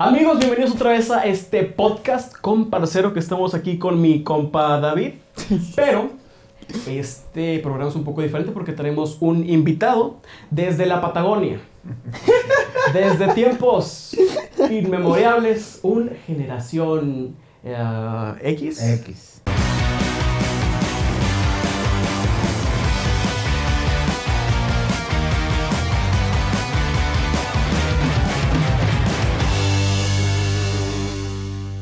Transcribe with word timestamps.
Amigos, 0.00 0.38
bienvenidos 0.38 0.76
otra 0.76 0.90
vez 0.90 1.10
a 1.10 1.24
este 1.24 1.64
podcast 1.64 2.32
con 2.32 2.70
parcero 2.70 3.12
que 3.12 3.18
estamos 3.18 3.52
aquí 3.52 3.80
con 3.80 4.00
mi 4.00 4.22
compa 4.22 4.78
David. 4.78 5.14
Pero 5.74 6.10
este 6.86 7.58
programa 7.58 7.90
es 7.90 7.96
un 7.96 8.04
poco 8.04 8.22
diferente 8.22 8.52
porque 8.52 8.70
tenemos 8.70 9.16
un 9.18 9.48
invitado 9.50 10.18
desde 10.52 10.86
la 10.86 11.00
Patagonia. 11.00 11.58
Desde 12.92 13.32
tiempos 13.34 14.16
inmemorables, 14.70 15.80
un 15.82 16.10
generación 16.26 17.34
eh, 17.64 18.34
X. 18.42 18.80
X. 19.00 19.37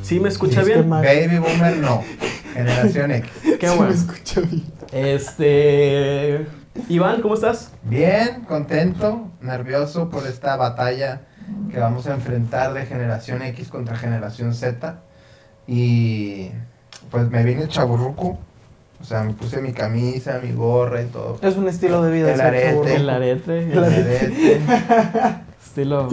¿Sí 0.06 0.20
me 0.20 0.28
escucha 0.28 0.60
Es 0.60 0.69
que 0.69 0.74
bien? 0.74 0.88
Baby 0.88 1.38
Boomer 1.38 1.78
no. 1.78 2.01
Generación 2.55 3.10
X. 3.10 3.28
Qué 3.59 3.69
Sí 3.69 3.77
bueno. 3.77 3.91
me 3.91 3.91
escucha 3.91 4.41
bien. 4.41 4.65
Este. 4.92 6.46
Iván, 6.88 7.20
¿cómo 7.23 7.34
estás? 7.34 7.73
Bien, 7.82 8.45
contento, 8.46 9.32
nervioso 9.41 10.09
por 10.09 10.24
esta 10.29 10.55
batalla 10.55 11.23
que 11.73 11.80
vamos 11.80 12.06
a 12.06 12.15
enfrentar 12.15 12.73
de 12.73 12.87
generación 12.87 13.42
X 13.42 13.66
contra 13.66 13.96
generación 13.96 14.55
Z. 14.55 15.01
Y 15.66 16.51
pues 17.10 17.29
me 17.29 17.43
vine 17.43 17.66
chaburruco. 17.66 18.38
O 19.01 19.04
sea, 19.04 19.24
me 19.24 19.32
puse 19.32 19.60
mi 19.60 19.73
camisa, 19.73 20.38
mi 20.41 20.52
gorra 20.52 21.02
y 21.02 21.07
todo. 21.07 21.41
Es 21.43 21.57
un 21.57 21.66
estilo 21.66 22.01
de 22.04 22.12
vida. 22.12 22.32
El 22.32 22.41
arete. 22.41 22.95
El 22.95 23.10
arete. 23.10 23.59
El 23.59 23.73
el 23.73 23.84
arete. 23.84 24.60
Estilo. 25.65 26.10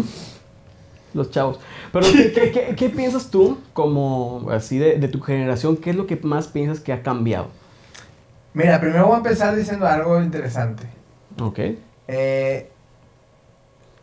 Los 1.13 1.29
chavos. 1.31 1.59
Pero, 1.91 2.05
¿qué, 2.11 2.31
qué- 2.31 2.51
qué- 2.51 2.75
qué 2.75 2.89
piensas 2.89 3.29
tú, 3.29 3.59
como 3.73 4.47
así 4.51 4.77
de, 4.79 4.97
de 4.97 5.07
tu 5.07 5.21
generación? 5.21 5.77
¿Qué 5.77 5.91
es 5.91 5.95
lo 5.95 6.07
que 6.07 6.15
más 6.17 6.47
piensas 6.47 6.79
que 6.79 6.91
ha 6.93 7.03
cambiado? 7.03 7.47
Mira, 8.53 8.79
primero 8.79 9.05
voy 9.05 9.15
a 9.15 9.17
empezar 9.17 9.55
diciendo 9.55 9.85
algo 9.87 10.21
interesante. 10.21 10.83
Ok. 11.41 11.59
Eh, 12.07 12.69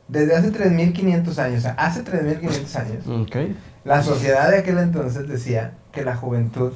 desde 0.09 0.35
hace 0.37 0.51
3.500 0.53 1.39
años, 1.39 1.59
o 1.59 1.63
sea, 1.63 1.73
hace 1.73 2.03
3.500 2.05 2.77
años, 2.77 3.07
Ok. 3.07 3.37
La 3.85 4.03
sociedad 4.03 4.51
de 4.51 4.59
aquel 4.59 4.79
entonces 4.79 5.27
decía 5.29 5.75
que 5.93 6.05
la 6.05 6.15
juventud 6.17 6.73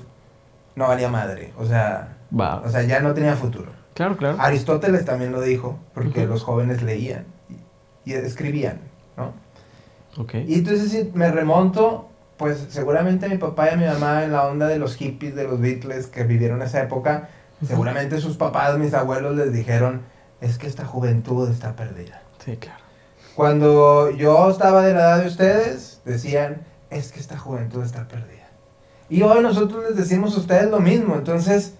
no 0.76 0.88
valía 0.88 1.08
madre, 1.08 1.52
o 1.58 1.66
sea, 1.66 2.16
o 2.64 2.68
sea, 2.70 2.82
ya 2.82 3.00
no 3.00 3.12
tenía 3.12 3.34
futuro. 3.36 3.72
Claro, 3.94 4.16
claro. 4.16 4.36
Aristóteles 4.40 5.04
también 5.04 5.30
lo 5.32 5.40
dijo, 5.40 5.78
porque 5.94 6.26
los 6.26 6.42
jóvenes 6.42 6.82
leían 6.82 7.24
y, 8.06 8.10
y 8.10 8.14
escribían, 8.14 8.78
¿no? 9.16 9.32
Y 10.16 10.54
entonces 10.54 10.90
si 10.90 11.10
me 11.14 11.30
remonto, 11.30 12.08
pues 12.36 12.66
seguramente 12.68 13.28
mi 13.28 13.38
papá 13.38 13.72
y 13.72 13.76
mi 13.76 13.86
mamá 13.86 14.24
en 14.24 14.32
la 14.32 14.46
onda 14.46 14.68
de 14.68 14.78
los 14.78 14.96
hippies, 14.96 15.34
de 15.34 15.44
los 15.44 15.60
Beatles 15.60 16.06
que 16.06 16.24
vivieron 16.24 16.62
esa 16.62 16.82
época, 16.82 17.28
seguramente 17.66 18.20
sus 18.20 18.36
papás, 18.36 18.78
mis 18.78 18.94
abuelos 18.94 19.36
les 19.36 19.52
dijeron, 19.52 20.02
es 20.40 20.58
que 20.58 20.66
esta 20.66 20.84
juventud 20.84 21.50
está 21.50 21.74
perdida. 21.74 22.22
Sí, 22.44 22.56
claro. 22.56 22.84
Cuando 23.34 24.10
yo 24.10 24.50
estaba 24.50 24.82
de 24.82 24.94
la 24.94 25.00
edad 25.00 25.20
de 25.22 25.28
ustedes, 25.28 26.00
decían, 26.04 26.62
es 26.90 27.10
que 27.10 27.18
esta 27.18 27.36
juventud 27.36 27.82
está 27.82 28.06
perdida. 28.06 28.48
Y 29.08 29.22
hoy 29.22 29.42
nosotros 29.42 29.84
les 29.84 29.96
decimos 29.96 30.36
a 30.36 30.40
ustedes 30.40 30.70
lo 30.70 30.80
mismo, 30.80 31.14
entonces, 31.16 31.74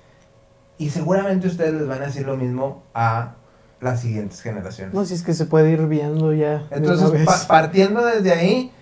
y 0.78 0.90
seguramente 0.90 1.46
ustedes 1.46 1.74
les 1.74 1.86
van 1.86 2.02
a 2.02 2.06
decir 2.06 2.27
lo 2.27 2.36
mismo 2.36 2.82
a 2.94 3.36
las 3.84 4.00
siguientes 4.00 4.40
generaciones. 4.40 4.94
No, 4.94 5.04
si 5.04 5.14
es 5.14 5.22
que 5.22 5.34
se 5.34 5.46
puede 5.46 5.70
ir 5.70 5.86
viendo 5.86 6.32
ya. 6.32 6.64
Entonces, 6.70 7.24
pa- 7.24 7.46
partiendo 7.46 8.04
desde 8.04 8.32
ahí, 8.32 8.72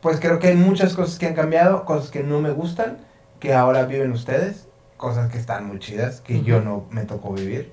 pues 0.00 0.20
creo 0.20 0.38
que 0.38 0.48
hay 0.48 0.56
muchas 0.56 0.94
cosas 0.94 1.18
que 1.18 1.26
han 1.26 1.34
cambiado, 1.34 1.84
cosas 1.84 2.10
que 2.10 2.22
no 2.22 2.40
me 2.40 2.50
gustan, 2.50 2.98
que 3.40 3.54
ahora 3.54 3.84
viven 3.84 4.12
ustedes, 4.12 4.68
cosas 4.96 5.30
que 5.30 5.38
están 5.38 5.66
muy 5.66 5.78
chidas, 5.78 6.20
que 6.20 6.42
yo 6.42 6.60
no 6.60 6.86
me 6.90 7.04
tocó 7.04 7.32
vivir. 7.32 7.72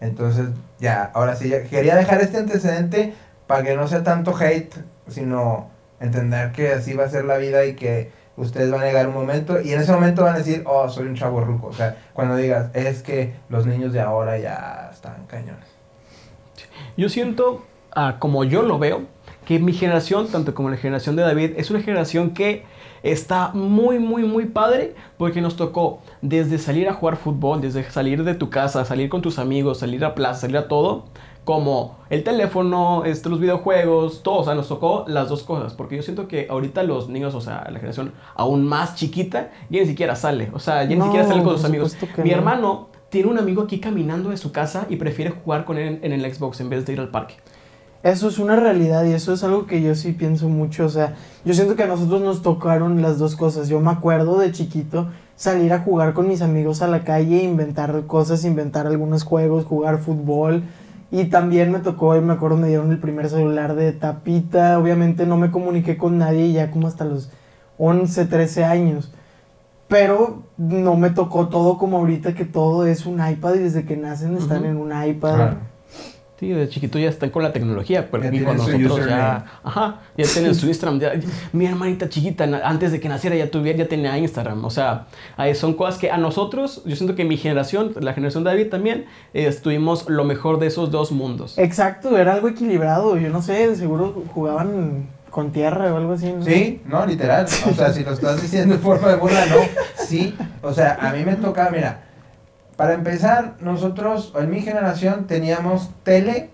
Entonces, 0.00 0.46
ya, 0.80 1.10
ahora 1.14 1.36
sí, 1.36 1.48
ya 1.48 1.62
quería 1.64 1.94
dejar 1.94 2.20
este 2.20 2.38
antecedente 2.38 3.14
para 3.46 3.62
que 3.62 3.76
no 3.76 3.86
sea 3.86 4.02
tanto 4.02 4.34
hate, 4.36 4.74
sino 5.08 5.70
entender 6.00 6.52
que 6.52 6.72
así 6.72 6.94
va 6.94 7.04
a 7.04 7.08
ser 7.08 7.24
la 7.24 7.36
vida 7.36 7.64
y 7.66 7.74
que 7.74 8.10
ustedes 8.36 8.70
van 8.70 8.80
a 8.80 8.84
llegar 8.86 9.06
un 9.06 9.14
momento 9.14 9.60
y 9.60 9.72
en 9.72 9.80
ese 9.80 9.92
momento 9.92 10.24
van 10.24 10.34
a 10.34 10.38
decir, 10.38 10.62
oh, 10.66 10.88
soy 10.88 11.06
un 11.06 11.14
chavo 11.14 11.40
ruco. 11.42 11.66
O 11.68 11.72
sea, 11.72 11.96
cuando 12.14 12.34
digas, 12.36 12.70
es 12.74 13.02
que 13.02 13.34
los 13.48 13.66
niños 13.66 13.92
de 13.92 14.00
ahora 14.00 14.38
ya 14.38 14.88
están 14.92 15.26
cañones. 15.26 15.66
Yo 16.96 17.08
siento, 17.08 17.62
ah, 17.94 18.16
como 18.18 18.44
yo 18.44 18.62
lo 18.62 18.78
veo, 18.78 19.02
que 19.44 19.58
mi 19.58 19.72
generación, 19.72 20.28
tanto 20.28 20.54
como 20.54 20.70
la 20.70 20.76
generación 20.76 21.16
de 21.16 21.22
David, 21.22 21.52
es 21.56 21.70
una 21.70 21.80
generación 21.80 22.30
que 22.30 22.64
está 23.02 23.50
muy, 23.54 23.98
muy, 23.98 24.22
muy 24.22 24.46
padre 24.46 24.94
porque 25.18 25.40
nos 25.40 25.56
tocó 25.56 26.00
desde 26.20 26.58
salir 26.58 26.88
a 26.88 26.94
jugar 26.94 27.16
fútbol, 27.16 27.60
desde 27.60 27.82
salir 27.90 28.22
de 28.22 28.34
tu 28.34 28.50
casa, 28.50 28.84
salir 28.84 29.08
con 29.08 29.22
tus 29.22 29.38
amigos, 29.38 29.78
salir 29.78 30.04
a 30.04 30.14
plaza, 30.14 30.42
salir 30.42 30.58
a 30.58 30.68
todo, 30.68 31.06
como 31.44 31.98
el 32.08 32.22
teléfono, 32.22 33.04
este, 33.04 33.28
los 33.28 33.40
videojuegos, 33.40 34.22
todo, 34.22 34.38
o 34.38 34.44
sea, 34.44 34.54
nos 34.54 34.68
tocó 34.68 35.04
las 35.08 35.28
dos 35.28 35.42
cosas, 35.42 35.74
porque 35.74 35.96
yo 35.96 36.02
siento 36.02 36.28
que 36.28 36.46
ahorita 36.48 36.84
los 36.84 37.08
niños, 37.08 37.34
o 37.34 37.40
sea, 37.40 37.64
la 37.64 37.78
generación 37.78 38.12
aún 38.36 38.64
más 38.64 38.94
chiquita, 38.94 39.50
ya 39.68 39.80
ni 39.80 39.86
siquiera 39.86 40.14
sale, 40.14 40.50
o 40.52 40.60
sea, 40.60 40.84
ya 40.84 40.90
ni 40.90 40.96
No, 40.96 41.06
siquiera 41.06 41.26
sale 41.26 41.42
con 41.42 41.56
sus 41.56 41.64
amigos. 41.64 41.96
Mi 42.18 42.30
no. 42.30 42.36
hermano 42.36 42.88
tiene 43.12 43.28
un 43.28 43.38
amigo 43.38 43.60
aquí 43.60 43.78
caminando 43.78 44.30
de 44.30 44.38
su 44.38 44.52
casa 44.52 44.86
y 44.88 44.96
prefiere 44.96 45.32
jugar 45.32 45.66
con 45.66 45.76
él 45.76 45.98
en, 46.00 46.12
el 46.12 46.34
Xbox 46.34 46.62
en 46.62 46.70
vez 46.70 46.86
de 46.86 46.94
ir 46.94 47.00
al 47.00 47.10
parque. 47.10 47.34
Eso 48.02 48.26
es 48.26 48.38
una 48.38 48.56
realidad 48.56 49.04
y 49.04 49.12
eso 49.12 49.34
es 49.34 49.44
algo 49.44 49.66
que 49.66 49.82
yo 49.82 49.94
sí 49.94 50.12
pienso 50.12 50.48
mucho. 50.48 50.86
O 50.86 50.88
sea, 50.88 51.14
yo 51.44 51.52
siento 51.52 51.76
que 51.76 51.82
a 51.82 51.86
nosotros 51.86 52.22
nos 52.22 52.40
tocaron 52.40 53.02
las 53.02 53.18
dos 53.18 53.36
cosas. 53.36 53.68
Yo 53.68 53.80
me 53.80 53.90
acuerdo 53.90 54.38
de 54.38 54.50
chiquito 54.50 55.10
salir 55.36 55.74
a 55.74 55.80
jugar 55.80 56.14
con 56.14 56.26
mis 56.26 56.40
amigos 56.40 56.80
a 56.80 56.88
la 56.88 57.04
calle, 57.04 57.42
inventar 57.42 58.06
cosas, 58.06 58.46
inventar 58.46 58.86
algunos 58.86 59.24
juegos, 59.24 59.66
jugar 59.66 59.98
fútbol. 59.98 60.62
Y 61.10 61.26
también 61.26 61.70
me 61.70 61.80
tocó, 61.80 62.16
y 62.16 62.22
me 62.22 62.32
acuerdo, 62.32 62.56
me 62.56 62.68
dieron 62.68 62.92
el 62.92 62.98
primer 62.98 63.28
celular 63.28 63.74
de 63.74 63.92
tapita. 63.92 64.78
Obviamente 64.78 65.26
no 65.26 65.36
me 65.36 65.50
comuniqué 65.50 65.98
con 65.98 66.16
nadie 66.16 66.50
ya 66.50 66.70
como 66.70 66.86
hasta 66.88 67.04
los 67.04 67.30
11, 67.76 68.24
13 68.24 68.64
años. 68.64 69.12
Pero 69.92 70.44
no 70.56 70.96
me 70.96 71.10
tocó 71.10 71.48
todo 71.48 71.76
como 71.78 71.98
ahorita 71.98 72.34
que 72.34 72.44
todo 72.46 72.86
es 72.86 73.04
un 73.06 73.24
iPad 73.24 73.54
y 73.56 73.58
desde 73.58 73.84
que 73.84 73.96
nacen 73.96 74.36
están 74.38 74.64
en 74.64 74.78
un 74.78 74.88
iPad. 74.90 75.34
Claro. 75.34 75.56
Sí, 76.40 76.48
de 76.48 76.68
chiquito 76.68 76.98
ya 76.98 77.08
están 77.08 77.30
con 77.30 77.44
la 77.44 77.52
tecnología, 77.52 78.08
pero 78.10 78.24
Ya 78.24 78.30
aquí 78.30 78.40
con 78.40 78.56
nosotros 78.56 79.06
ya, 79.06 79.44
ajá, 79.62 80.00
ya 80.16 80.24
tienen 80.26 80.56
su 80.56 80.66
Instagram. 80.66 80.98
ya- 80.98 81.12
mi 81.52 81.66
hermanita 81.66 82.08
chiquita, 82.08 82.44
antes 82.64 82.90
de 82.90 82.98
que 82.98 83.08
naciera 83.08 83.36
ya 83.36 83.48
tuviera, 83.48 83.78
ya 83.78 83.86
tenía 83.86 84.18
Instagram. 84.18 84.64
O 84.64 84.70
sea, 84.70 85.06
ahí 85.36 85.54
son 85.54 85.74
cosas 85.74 85.98
que 86.00 86.10
a 86.10 86.16
nosotros, 86.16 86.82
yo 86.84 86.96
siento 86.96 87.14
que 87.14 87.24
mi 87.24 87.36
generación, 87.36 87.92
la 88.00 88.12
generación 88.12 88.42
de 88.42 88.50
David 88.50 88.70
también, 88.70 89.04
eh, 89.34 89.46
estuvimos 89.46 90.08
lo 90.08 90.24
mejor 90.24 90.58
de 90.58 90.66
esos 90.66 90.90
dos 90.90 91.12
mundos. 91.12 91.56
Exacto, 91.58 92.16
era 92.18 92.32
algo 92.34 92.48
equilibrado. 92.48 93.16
Yo 93.18 93.28
no 93.28 93.40
sé, 93.40 93.68
de 93.68 93.76
seguro 93.76 94.24
jugaban 94.34 95.06
con 95.32 95.50
tierra 95.50 95.92
o 95.92 95.96
algo 95.96 96.12
así. 96.12 96.30
¿no? 96.30 96.44
Sí, 96.44 96.82
no, 96.84 97.04
literal. 97.06 97.46
O 97.46 97.74
sea, 97.74 97.92
si 97.92 98.04
lo 98.04 98.12
estás 98.12 98.40
diciendo 98.40 98.74
en 98.74 98.80
forma 98.80 99.08
de 99.08 99.16
burla, 99.16 99.46
no. 99.46 99.56
Sí. 99.96 100.36
O 100.60 100.72
sea, 100.72 100.98
a 101.00 101.10
mí 101.12 101.24
me 101.24 101.36
toca, 101.36 101.70
mira, 101.72 102.02
para 102.76 102.92
empezar, 102.92 103.54
nosotros, 103.58 104.34
en 104.38 104.50
mi 104.50 104.60
generación, 104.60 105.26
teníamos 105.26 105.90
tele, 106.04 106.50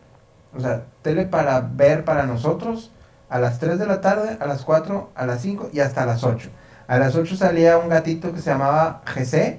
o 0.57 0.61
sea, 0.61 0.85
tele 1.03 1.27
para 1.27 1.61
ver 1.61 2.05
para 2.05 2.23
nosotros 2.23 2.93
a 3.29 3.41
las 3.41 3.59
3 3.59 3.81
de 3.81 3.87
la 3.87 4.01
tarde, 4.01 4.39
a 4.41 4.47
las 4.47 4.63
4, 4.63 5.11
a 5.13 5.27
las 5.27 5.43
5 5.43 5.71
y 5.73 5.81
hasta 5.81 6.07
las 6.07 6.23
8. 6.23 6.49
A 6.87 6.99
las 6.99 7.17
8 7.17 7.37
salía 7.37 7.79
un 7.79 7.89
gatito 7.89 8.33
que 8.33 8.41
se 8.41 8.51
llamaba 8.51 9.03
GC 9.05 9.59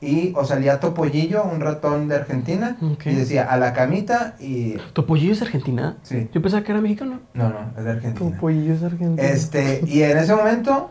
y 0.00 0.32
o 0.34 0.44
salía 0.44 0.80
Topollillo, 0.80 1.44
un 1.44 1.60
ratón 1.60 2.08
de 2.08 2.16
Argentina, 2.16 2.76
y 3.04 3.14
decía 3.14 3.44
a 3.50 3.56
la 3.58 3.72
camita 3.72 4.34
y... 4.40 4.76
¿Topollillo 4.92 5.32
es 5.32 5.42
argentina? 5.42 5.98
Sí, 6.02 6.28
Yo 6.32 6.40
pensaba 6.40 6.62
que 6.62 6.72
era 6.72 6.80
mexicano. 6.80 7.20
no, 7.34 7.50
no, 7.50 7.72
es 7.76 7.84
de 7.84 7.90
Argentina. 7.90 8.18
Como 8.18 8.40
pollillos 8.40 8.82
argentinos. 8.82 9.18
Este, 9.18 9.82
y 9.86 10.02
en 10.02 10.18
ese 10.18 10.34
momento, 10.34 10.90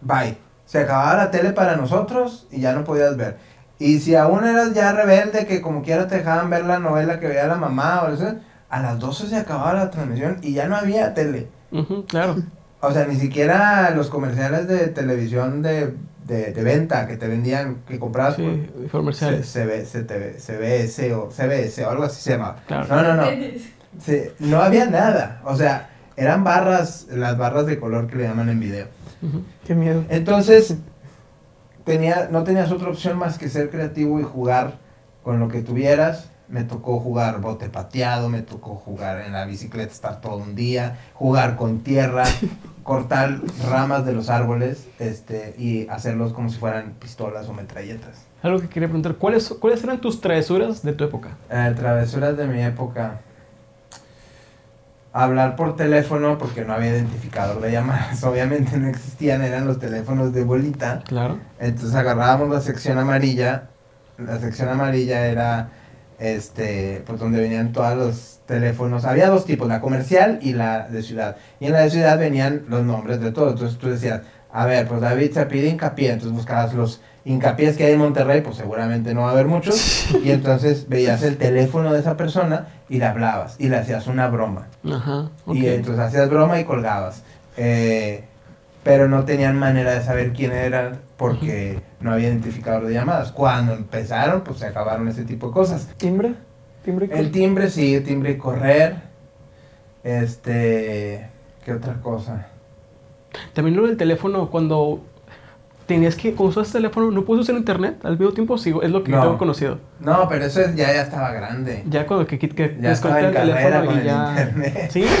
bye. 0.00 0.36
Se 0.64 0.78
acababa 0.78 1.16
la 1.16 1.30
tele 1.30 1.52
para 1.52 1.76
nosotros 1.76 2.46
y 2.50 2.60
ya 2.60 2.72
no 2.72 2.84
podías 2.84 3.16
ver. 3.16 3.36
Y 3.78 3.98
si 3.98 4.14
aún 4.14 4.44
eras 4.44 4.72
ya 4.72 4.92
rebelde, 4.92 5.44
que 5.44 5.60
como 5.60 5.82
quiera 5.82 6.06
te 6.06 6.18
dejaban 6.18 6.48
ver 6.48 6.64
la 6.64 6.78
novela 6.78 7.20
que 7.20 7.26
veía 7.26 7.46
la 7.46 7.56
mamá 7.56 8.04
o 8.04 8.14
eso, 8.14 8.36
a 8.70 8.80
las 8.80 8.98
12 8.98 9.26
se 9.26 9.36
acababa 9.36 9.74
la 9.74 9.90
transmisión 9.90 10.38
y 10.40 10.54
ya 10.54 10.68
no 10.68 10.76
había 10.76 11.12
tele. 11.12 11.48
Claro. 12.08 12.36
O 12.80 12.90
sea, 12.90 13.06
ni 13.06 13.16
siquiera 13.16 13.90
los 13.90 14.08
comerciales 14.08 14.66
de 14.66 14.86
televisión 14.88 15.62
de, 15.62 15.94
de, 16.26 16.52
de 16.52 16.62
venta 16.62 17.06
que 17.06 17.16
te 17.16 17.26
vendían, 17.28 17.78
que 17.86 17.98
comprabas 17.98 18.36
Sí, 18.36 18.70
por 18.90 19.00
comerciales. 19.00 19.52
CTV, 19.52 20.38
CBS 20.38 21.12
o 21.14 21.30
CBS 21.30 21.84
o 21.84 21.90
algo 21.90 22.04
así 22.04 22.20
se 22.22 22.30
llamaba. 22.32 22.56
Claro. 22.66 22.86
No, 22.88 23.02
no, 23.02 23.14
no. 23.16 23.26
Sí, 24.00 24.22
no 24.38 24.62
había 24.62 24.86
nada. 24.86 25.42
O 25.44 25.54
sea, 25.54 25.90
eran 26.16 26.44
barras, 26.44 27.08
las 27.10 27.36
barras 27.36 27.66
de 27.66 27.78
color 27.78 28.06
que 28.06 28.16
le 28.16 28.24
llaman 28.24 28.48
en 28.48 28.58
video. 28.58 28.86
Qué 29.66 29.74
miedo. 29.74 30.04
Entonces, 30.08 30.76
tenía, 31.84 32.28
no 32.30 32.42
tenías 32.44 32.70
otra 32.72 32.88
opción 32.88 33.18
más 33.18 33.36
que 33.38 33.48
ser 33.48 33.68
creativo 33.70 34.18
y 34.18 34.22
jugar 34.22 34.78
con 35.22 35.38
lo 35.40 35.48
que 35.48 35.60
tuvieras. 35.60 36.30
Me 36.52 36.64
tocó 36.64 37.00
jugar 37.00 37.40
bote 37.40 37.70
pateado, 37.70 38.28
me 38.28 38.42
tocó 38.42 38.74
jugar 38.74 39.22
en 39.22 39.32
la 39.32 39.46
bicicleta, 39.46 39.90
estar 39.90 40.20
todo 40.20 40.36
un 40.36 40.54
día, 40.54 40.98
jugar 41.14 41.56
con 41.56 41.80
tierra, 41.80 42.24
cortar 42.82 43.40
ramas 43.66 44.04
de 44.04 44.12
los 44.12 44.28
árboles 44.28 44.86
este, 44.98 45.54
y 45.58 45.88
hacerlos 45.88 46.34
como 46.34 46.50
si 46.50 46.58
fueran 46.58 46.92
pistolas 47.00 47.48
o 47.48 47.54
metralletas. 47.54 48.26
Algo 48.42 48.60
que 48.60 48.68
quería 48.68 48.88
preguntar, 48.88 49.14
¿cuáles, 49.14 49.48
¿cuáles 49.48 49.82
eran 49.82 50.02
tus 50.02 50.20
travesuras 50.20 50.82
de 50.82 50.92
tu 50.92 51.04
época? 51.04 51.38
Eh, 51.48 51.72
travesuras 51.74 52.36
de 52.36 52.46
mi 52.46 52.62
época. 52.62 53.20
Hablar 55.14 55.56
por 55.56 55.74
teléfono 55.74 56.36
porque 56.36 56.66
no 56.66 56.74
había 56.74 56.90
identificador 56.90 57.62
de 57.62 57.72
llamadas. 57.72 58.22
Obviamente 58.24 58.76
no 58.76 58.88
existían, 58.88 59.40
eran 59.40 59.66
los 59.66 59.78
teléfonos 59.78 60.34
de 60.34 60.44
bolita. 60.44 61.02
Claro. 61.06 61.38
Entonces 61.58 61.94
agarrábamos 61.94 62.50
la 62.50 62.60
sección 62.60 62.98
amarilla. 62.98 63.68
La 64.18 64.38
sección 64.38 64.68
amarilla 64.68 65.26
era 65.26 65.70
este, 66.22 67.02
pues 67.04 67.18
donde 67.18 67.40
venían 67.40 67.72
todos 67.72 67.96
los 67.96 68.40
teléfonos. 68.46 69.04
Había 69.04 69.28
dos 69.28 69.44
tipos, 69.44 69.66
la 69.66 69.80
comercial 69.80 70.38
y 70.40 70.52
la 70.52 70.88
de 70.88 71.02
ciudad. 71.02 71.36
Y 71.58 71.66
en 71.66 71.72
la 71.72 71.80
de 71.80 71.90
ciudad 71.90 72.16
venían 72.16 72.62
los 72.68 72.84
nombres 72.84 73.20
de 73.20 73.32
todos. 73.32 73.54
Entonces 73.54 73.78
tú 73.78 73.88
decías, 73.88 74.20
a 74.52 74.64
ver, 74.66 74.86
pues 74.86 75.00
David 75.00 75.32
se 75.32 75.46
pide 75.46 75.68
hincapié. 75.68 76.12
Entonces 76.12 76.32
buscabas 76.32 76.74
los 76.74 77.00
hincapiés 77.24 77.76
que 77.76 77.86
hay 77.86 77.94
en 77.94 77.98
Monterrey, 77.98 78.40
pues 78.40 78.56
seguramente 78.56 79.14
no 79.14 79.22
va 79.22 79.30
a 79.30 79.32
haber 79.32 79.46
muchos. 79.46 80.06
Y 80.24 80.30
entonces 80.30 80.88
veías 80.88 81.24
el 81.24 81.38
teléfono 81.38 81.92
de 81.92 81.98
esa 81.98 82.16
persona 82.16 82.68
y 82.88 82.98
le 82.98 83.06
hablabas 83.06 83.56
y 83.58 83.68
le 83.68 83.78
hacías 83.78 84.06
una 84.06 84.28
broma. 84.28 84.68
Ajá. 84.88 85.28
Y 85.48 85.66
entonces 85.66 86.04
hacías 86.04 86.30
broma 86.30 86.60
y 86.60 86.64
colgabas. 86.64 87.22
Eh, 87.56 88.24
pero 88.82 89.08
no 89.08 89.24
tenían 89.24 89.58
manera 89.58 89.92
de 89.92 90.02
saber 90.02 90.32
quién 90.32 90.52
eran 90.52 90.98
porque 91.16 91.80
no 92.00 92.12
había 92.12 92.28
identificador 92.28 92.86
de 92.86 92.94
llamadas. 92.94 93.30
Cuando 93.32 93.74
empezaron, 93.74 94.42
pues 94.42 94.58
se 94.58 94.66
acabaron 94.66 95.06
ese 95.08 95.24
tipo 95.24 95.48
de 95.48 95.52
cosas. 95.52 95.88
¿Timbre? 95.96 96.34
¿Timbre? 96.84 97.08
El 97.12 97.30
timbre, 97.30 97.70
sí, 97.70 97.94
el 97.94 98.02
timbre 98.04 98.32
y 98.32 98.36
correr. 98.38 98.96
Este. 100.02 101.28
¿Qué 101.64 101.72
otra 101.72 101.94
cosa? 102.00 102.46
También 103.54 103.76
lo 103.76 103.86
del 103.86 103.96
teléfono, 103.96 104.50
cuando 104.50 105.00
tenías 105.86 106.16
que, 106.16 106.34
cuando 106.34 106.60
usas 106.60 106.72
teléfono, 106.72 107.10
no 107.10 107.24
puedes 107.24 107.42
usar 107.44 107.54
internet 107.56 107.98
al 108.04 108.18
mismo 108.18 108.32
tiempo, 108.34 108.58
sí, 108.58 108.74
es 108.82 108.90
lo 108.90 109.04
que 109.04 109.12
No. 109.12 109.22
tengo 109.22 109.38
conocido. 109.38 109.78
No, 110.00 110.28
pero 110.28 110.44
eso 110.44 110.60
es- 110.60 110.74
ya, 110.74 110.92
ya 110.92 111.02
estaba 111.02 111.32
grande. 111.32 111.84
Ya 111.88 112.06
cuando 112.06 112.26
que, 112.26 112.38
que, 112.38 112.48
que 112.48 112.76
Ya 112.80 112.92
estaba 112.92 113.20
en 113.20 113.26
desconecté 113.32 113.52
carrera 113.62 113.84
con 113.84 113.94
y 113.94 113.98
el 113.98 114.04
ya. 114.04 114.28
internet. 114.30 114.90
¿Sí? 114.90 115.04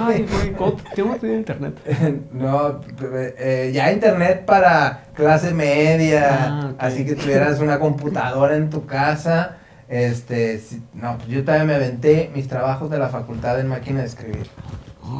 Ay, 0.00 0.26
güey, 0.30 0.52
¿cómo 0.52 0.72
tenido 1.16 1.38
internet? 1.38 1.74
No, 2.32 2.80
eh, 3.02 3.70
ya 3.74 3.92
internet 3.92 4.44
para 4.44 5.04
clase 5.14 5.52
media, 5.54 6.28
Ah, 6.30 6.72
así 6.78 7.04
que 7.04 7.14
tuvieras 7.14 7.60
una 7.60 7.78
computadora 7.78 8.56
en 8.56 8.70
tu 8.70 8.86
casa. 8.86 9.56
Este, 9.88 10.58
si- 10.58 10.82
no, 10.94 11.16
pues 11.18 11.28
yo 11.28 11.44
también 11.44 11.66
me 11.66 11.74
aventé 11.74 12.30
mis 12.34 12.48
trabajos 12.48 12.90
de 12.90 12.98
la 12.98 13.08
facultad 13.08 13.60
en 13.60 13.68
máquina 13.68 14.00
de 14.00 14.06
escribir. 14.06 14.46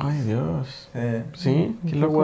Ay, 0.03 0.21
Dios. 0.23 0.89
Eh, 0.95 1.25
Sí, 1.35 1.79
qué 1.87 1.97
loco. 1.97 2.23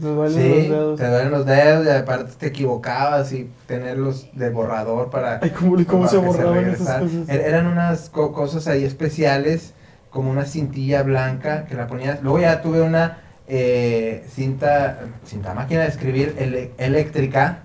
Te 0.00 0.06
duelen 0.06 0.34
Sí, 0.40 0.48
los 0.48 0.68
dedos. 0.68 1.00
te 1.00 1.08
duelen 1.08 1.30
los 1.32 1.46
dedos 1.46 1.86
y 1.86 1.90
aparte 1.90 2.32
te 2.38 2.46
equivocabas 2.46 3.32
y 3.32 3.50
tenerlos 3.66 4.28
de 4.34 4.50
borrador 4.50 5.10
para... 5.10 5.40
Ay, 5.42 5.50
¿cómo, 5.50 5.76
cómo 5.86 6.00
para 6.06 6.08
se 6.10 6.16
borraban 6.18 6.68
esas 6.68 7.00
cosas? 7.00 7.28
Er- 7.28 7.40
Eran 7.46 7.66
unas 7.66 8.08
co- 8.10 8.32
cosas 8.32 8.68
ahí 8.68 8.84
especiales, 8.84 9.74
como 10.10 10.30
una 10.30 10.44
cintilla 10.44 11.02
blanca 11.02 11.64
que 11.66 11.74
la 11.74 11.86
ponías. 11.86 12.22
Luego 12.22 12.40
ya 12.40 12.60
tuve 12.62 12.82
una 12.82 13.18
eh, 13.48 14.24
cinta, 14.28 14.98
cinta 15.24 15.54
máquina 15.54 15.82
de 15.82 15.88
escribir 15.88 16.34
ele- 16.38 16.72
eléctrica 16.78 17.60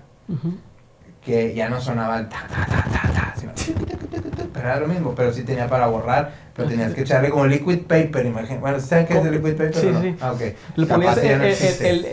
que 1.24 1.54
ya 1.54 1.68
no 1.68 1.80
sonaba 1.80 2.18
el 2.18 2.28
ta, 2.28 2.46
ta, 2.48 2.66
ta, 2.66 2.84
ta, 2.90 3.12
ta, 3.12 3.34
sino 3.38 3.52
pero 4.52 4.68
era 4.68 4.80
lo 4.80 4.88
mismo, 4.88 5.14
pero 5.14 5.32
sí 5.32 5.42
tenía 5.42 5.68
para 5.68 5.86
borrar, 5.88 6.32
pero 6.54 6.68
tenías 6.68 6.94
que 6.94 7.02
echarle 7.02 7.28
como 7.30 7.46
liquid 7.46 7.80
paper, 7.80 8.24
imagínate. 8.24 8.58
Bueno, 8.60 8.80
¿saben 8.80 9.06
qué 9.06 9.18
es 9.18 9.24
el 9.24 9.32
liquid 9.32 9.52
paper? 9.52 9.74
Sí, 9.74 9.86
no? 9.92 10.00
sí. 10.00 10.16
Ah, 10.20 10.32
ok. 10.32 10.86
Ponías 10.88 11.18
en, 11.18 11.38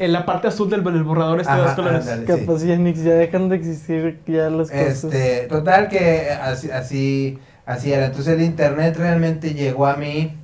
no 0.01 0.07
la 0.07 0.25
parte 0.25 0.47
azul 0.47 0.69
del, 0.69 0.83
del 0.83 1.03
borrador 1.03 1.39
este 1.39 1.53
de 1.53 1.59
Ajá, 1.59 1.67
dos 1.67 1.75
colores. 1.75 2.01
ándale. 2.01 2.25
sí. 2.27 2.45
Capaz 2.45 2.63
ya, 2.63 2.75
Nix, 2.75 3.03
ya 3.03 3.13
dejan 3.13 3.49
de 3.49 3.55
existir 3.55 4.19
ya 4.27 4.49
las 4.49 4.69
cosas. 4.71 5.13
Total 5.47 5.87
que 5.87 6.31
así, 6.31 6.69
así, 6.71 7.39
así 7.65 7.91
era. 7.93 8.05
Entonces 8.07 8.35
el 8.37 8.41
internet 8.43 8.95
realmente 8.97 9.53
llegó 9.53 9.85
a 9.87 9.95
mí. 9.95 10.37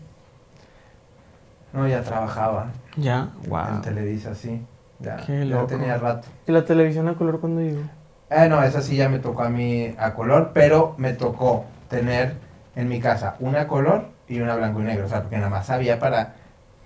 No, 1.73 1.87
ya 1.87 2.01
trabajaba 2.01 2.71
Ya, 2.97 3.29
en 3.43 3.49
wow. 3.49 3.81
Televisa, 3.83 4.33
sí. 4.35 4.61
Ya, 4.99 5.17
Qué 5.25 5.39
ya 5.47 5.55
loco. 5.55 5.67
tenía 5.67 5.97
rato. 5.97 6.27
¿Y 6.47 6.51
la 6.51 6.65
televisión 6.65 7.07
a 7.07 7.13
color 7.15 7.39
cuando 7.39 7.61
llegó? 7.61 7.81
Eh, 8.29 8.47
no, 8.49 8.61
esa 8.63 8.81
sí 8.81 8.95
ya 8.97 9.07
me 9.09 9.19
tocó 9.19 9.43
a 9.43 9.49
mí 9.49 9.93
a 9.97 10.13
color, 10.13 10.51
pero 10.53 10.93
me 10.97 11.13
tocó 11.13 11.65
tener 11.89 12.35
en 12.75 12.87
mi 12.89 12.99
casa 12.99 13.35
una 13.39 13.67
color 13.67 14.05
y 14.27 14.41
una 14.41 14.55
blanco 14.55 14.81
y 14.81 14.83
negro. 14.83 15.05
O 15.05 15.09
sea, 15.09 15.21
porque 15.21 15.37
nada 15.37 15.49
más 15.49 15.69
había 15.69 15.99
para, 15.99 16.35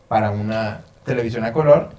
para 0.07 0.31
una 0.31 0.81
televisión 1.05 1.43
a 1.45 1.53
color. 1.53 1.89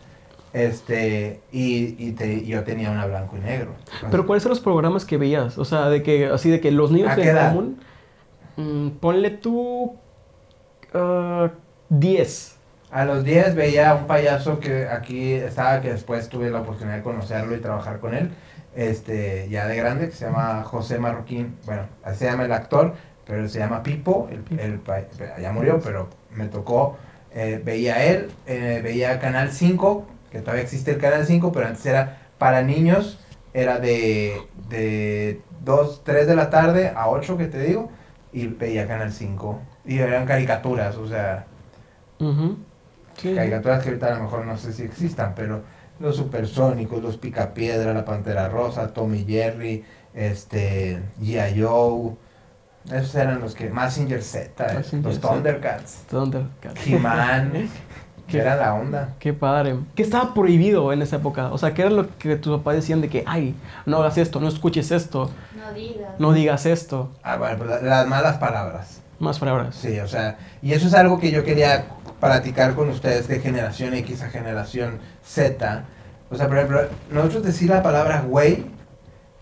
Este, 0.52 1.40
y, 1.50 1.96
y 1.98 2.12
te- 2.12 2.44
yo 2.46 2.62
tenía 2.62 2.90
una 2.90 3.06
blanco 3.06 3.36
y 3.36 3.40
negro. 3.40 3.72
Pero 4.10 4.24
¿cuáles 4.24 4.44
eran 4.44 4.50
los 4.50 4.60
programas 4.60 5.04
que 5.04 5.16
veías? 5.16 5.58
O 5.58 5.64
sea, 5.64 5.88
de 5.88 6.02
que, 6.04 6.26
así 6.26 6.48
de 6.48 6.60
que 6.60 6.70
los 6.70 6.92
niños 6.92 7.10
¿A 7.10 7.16
qué 7.16 7.22
en 7.22 7.28
edad? 7.30 7.48
común, 7.48 7.80
mm, 8.56 8.88
ponle 9.00 9.30
tú 9.30 9.96
ah, 10.92 11.50
10. 11.88 12.56
A 12.90 13.04
los 13.04 13.24
10 13.24 13.54
veía 13.56 13.90
a 13.90 13.94
un 13.96 14.06
payaso 14.06 14.60
que 14.60 14.86
aquí 14.88 15.32
estaba, 15.32 15.80
que 15.80 15.90
después 15.90 16.28
tuve 16.28 16.50
la 16.50 16.60
oportunidad 16.60 16.96
de 16.96 17.02
conocerlo 17.02 17.56
y 17.56 17.60
trabajar 17.60 17.98
con 17.98 18.14
él, 18.14 18.30
este, 18.76 19.48
ya 19.48 19.66
de 19.66 19.76
grande, 19.76 20.06
que 20.08 20.14
se 20.14 20.26
llama 20.26 20.62
José 20.62 20.98
Marroquín, 20.98 21.56
bueno, 21.66 21.82
así 22.04 22.20
se 22.20 22.26
llama 22.26 22.44
el 22.44 22.52
actor, 22.52 22.94
pero 23.26 23.48
se 23.48 23.58
llama 23.58 23.82
Pipo, 23.82 24.28
el, 24.30 24.58
el 24.60 24.80
ya 25.40 25.52
murió, 25.52 25.80
pero 25.82 26.08
me 26.30 26.46
tocó, 26.46 26.96
eh, 27.34 27.60
veía 27.64 28.04
él, 28.04 28.30
eh, 28.46 28.80
veía 28.82 29.18
Canal 29.18 29.50
5, 29.50 30.06
que 30.30 30.40
todavía 30.40 30.62
existe 30.62 30.92
el 30.92 30.98
Canal 30.98 31.26
5, 31.26 31.50
pero 31.50 31.66
antes 31.66 31.84
era 31.86 32.18
para 32.38 32.62
niños, 32.62 33.18
era 33.54 33.78
de, 33.80 34.40
de 34.68 35.40
2, 35.64 36.02
3 36.04 36.26
de 36.28 36.36
la 36.36 36.50
tarde 36.50 36.92
a 36.94 37.08
8, 37.08 37.36
que 37.36 37.46
te 37.46 37.58
digo, 37.58 37.90
y 38.34 38.48
veía 38.48 38.86
Canal 38.86 39.12
5, 39.12 39.62
y 39.86 39.98
eran 39.98 40.26
caricaturas, 40.26 40.96
o 40.96 41.06
sea. 41.08 41.46
Sí. 43.16 43.32
caricaturas 43.34 43.82
que 43.82 43.90
ahorita 43.90 44.08
a 44.08 44.18
lo 44.18 44.24
mejor 44.24 44.44
no 44.44 44.56
sé 44.58 44.72
si 44.72 44.82
existan, 44.82 45.34
pero 45.36 45.62
los 46.00 46.16
supersónicos, 46.16 47.00
los 47.00 47.16
picapiedra, 47.16 47.94
la 47.94 48.04
pantera 48.04 48.48
rosa, 48.48 48.92
Tommy 48.92 49.24
Jerry, 49.24 49.84
este, 50.14 51.00
G.I. 51.20 51.62
Joe, 51.62 52.16
esos 52.92 53.14
eran 53.14 53.40
los 53.40 53.54
que, 53.54 53.70
Massinger 53.70 54.22
Z, 54.22 54.66
eh, 54.66 54.82
los. 55.00 55.20
Thundercats, 55.20 56.02
Thundercats. 56.10 56.86
He-Man, 56.86 57.68
que 58.26 58.32
Qué- 58.32 58.38
era 58.38 58.56
la 58.56 58.74
onda. 58.74 59.14
Qué 59.18 59.32
padre. 59.32 59.76
¿Qué 59.94 60.02
estaba 60.02 60.32
prohibido 60.34 60.92
en 60.92 61.02
esa 61.02 61.16
época? 61.16 61.52
O 61.52 61.58
sea, 61.58 61.74
¿qué 61.74 61.82
era 61.82 61.90
lo 61.90 62.08
que 62.18 62.36
tus 62.36 62.56
papás 62.58 62.76
decían 62.76 63.00
de 63.00 63.08
que, 63.08 63.22
ay, 63.26 63.54
no 63.86 63.98
hagas 63.98 64.16
esto, 64.18 64.40
no 64.40 64.48
escuches 64.48 64.90
esto, 64.90 65.30
No 65.56 65.72
digas. 65.74 66.10
no 66.18 66.32
digas 66.32 66.66
esto? 66.66 67.10
Ah, 67.22 67.36
bueno, 67.36 67.64
la- 67.64 67.80
las 67.82 68.06
malas 68.06 68.38
palabras. 68.38 69.00
Más 69.18 69.38
palabras. 69.38 69.74
Sí, 69.76 69.98
o 70.00 70.08
sea, 70.08 70.38
y 70.62 70.72
eso 70.72 70.86
es 70.88 70.94
algo 70.94 71.18
que 71.20 71.30
yo 71.30 71.44
quería 71.44 71.84
platicar 72.20 72.74
con 72.74 72.88
ustedes 72.88 73.28
de 73.28 73.40
generación 73.40 73.94
X 73.94 74.22
a 74.22 74.28
generación 74.30 74.98
Z. 75.24 75.84
O 76.30 76.36
sea, 76.36 76.48
por 76.48 76.56
ejemplo, 76.56 76.80
nosotros 77.10 77.44
decir 77.44 77.68
la 77.70 77.82
palabra 77.82 78.22
güey 78.22 78.66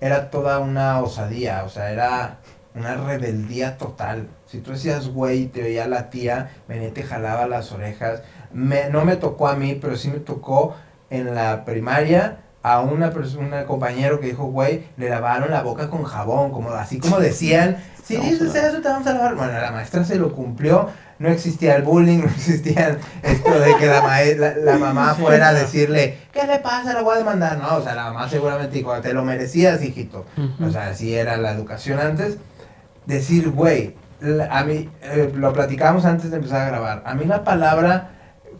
era 0.00 0.30
toda 0.30 0.58
una 0.58 0.98
osadía, 1.00 1.62
o 1.64 1.68
sea, 1.68 1.90
era 1.92 2.38
una 2.74 2.96
rebeldía 2.96 3.78
total. 3.78 4.26
Si 4.46 4.58
tú 4.58 4.72
decías 4.72 5.08
güey 5.08 5.42
y 5.42 5.46
te 5.46 5.62
oía 5.62 5.86
la 5.86 6.10
tía, 6.10 6.50
venía 6.68 6.88
y 6.88 6.92
te 6.92 7.02
jalaba 7.04 7.46
las 7.46 7.70
orejas. 7.72 8.22
Me, 8.54 8.88
no 8.90 9.04
me 9.04 9.16
tocó 9.16 9.48
a 9.48 9.56
mí, 9.56 9.78
pero 9.80 9.96
sí 9.96 10.08
me 10.08 10.18
tocó 10.18 10.74
en 11.10 11.34
la 11.34 11.64
primaria 11.64 12.38
a 12.62 12.80
una 12.80 13.10
persona, 13.10 13.64
compañero 13.64 14.20
que 14.20 14.28
dijo 14.28 14.44
güey, 14.44 14.86
le 14.96 15.08
lavaron 15.08 15.50
la 15.50 15.62
boca 15.62 15.90
con 15.90 16.04
jabón, 16.04 16.52
como 16.52 16.70
así 16.70 17.00
como 17.00 17.18
decían, 17.18 17.76
si 18.04 18.16
dices 18.16 18.52
ver. 18.52 18.66
eso 18.66 18.80
te 18.80 18.88
vamos 18.88 19.06
a 19.06 19.14
lavar. 19.14 19.34
Bueno, 19.34 19.52
la 19.52 19.72
maestra 19.72 20.04
se 20.04 20.16
lo 20.16 20.32
cumplió, 20.32 20.88
no 21.18 21.28
existía 21.28 21.74
el 21.74 21.82
bullying, 21.82 22.18
no 22.24 22.26
existía 22.26 22.98
esto 23.22 23.58
de 23.58 23.76
que 23.76 23.86
la, 23.86 24.24
la, 24.36 24.54
la 24.56 24.78
mamá 24.78 25.14
fuera 25.14 25.48
a 25.48 25.54
decirle, 25.54 26.18
¿qué 26.32 26.46
le 26.46 26.60
pasa? 26.60 26.92
La 26.94 27.02
voy 27.02 27.16
a 27.16 27.18
demandar. 27.18 27.58
No, 27.58 27.76
o 27.76 27.82
sea, 27.82 27.94
la 27.94 28.04
mamá 28.04 28.28
seguramente 28.28 28.76
dijo, 28.76 28.92
te 29.00 29.12
lo 29.12 29.24
merecías, 29.24 29.82
hijito. 29.82 30.24
O 30.64 30.70
sea, 30.70 30.88
así 30.88 31.14
era 31.14 31.36
la 31.36 31.52
educación 31.52 31.98
antes. 31.98 32.38
Decir, 33.06 33.50
güey, 33.50 33.96
a 34.50 34.62
mí, 34.62 34.88
eh, 35.02 35.32
lo 35.34 35.52
platicamos 35.52 36.04
antes 36.04 36.30
de 36.30 36.36
empezar 36.36 36.62
a 36.62 36.66
grabar. 36.66 37.02
A 37.04 37.14
mí 37.14 37.24
la 37.24 37.42
palabra 37.42 38.10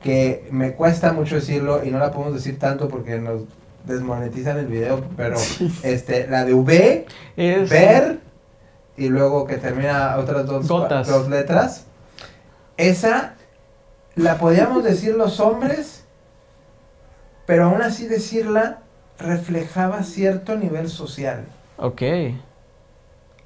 que 0.02 0.48
me 0.50 0.72
cuesta 0.72 1.12
mucho 1.12 1.36
decirlo 1.36 1.84
y 1.84 1.90
no 1.90 1.98
la 1.98 2.10
podemos 2.10 2.34
decir 2.34 2.58
tanto 2.58 2.88
porque 2.88 3.18
nos 3.18 3.42
desmonetizan 3.84 4.58
el 4.58 4.66
video, 4.66 5.04
pero 5.16 5.36
este, 5.82 6.26
la 6.28 6.44
de 6.44 6.54
V, 6.54 7.06
Es, 7.36 7.70
ver 7.70 8.20
y 8.96 9.08
luego 9.08 9.46
que 9.46 9.56
termina 9.56 10.16
otras 10.18 10.46
dos, 10.46 10.68
Gotas. 10.68 11.06
dos 11.08 11.28
letras. 11.28 11.86
Esa 12.76 13.34
la 14.14 14.38
podíamos 14.38 14.84
decir 14.84 15.14
los 15.14 15.40
hombres, 15.40 16.04
pero 17.46 17.64
aún 17.64 17.82
así 17.82 18.06
decirla 18.06 18.80
reflejaba 19.18 20.02
cierto 20.02 20.56
nivel 20.56 20.88
social. 20.88 21.44
Ok. 21.76 22.02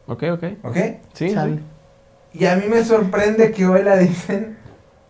Ok, 0.06 0.22
ok. 0.32 0.44
¿Ok? 0.62 0.76
Sí. 1.12 1.34
Y 2.32 2.46
a 2.46 2.56
mí 2.56 2.66
me 2.68 2.84
sorprende 2.84 3.50
que 3.50 3.66
hoy 3.66 3.82
la 3.82 3.96
dicen. 3.96 4.58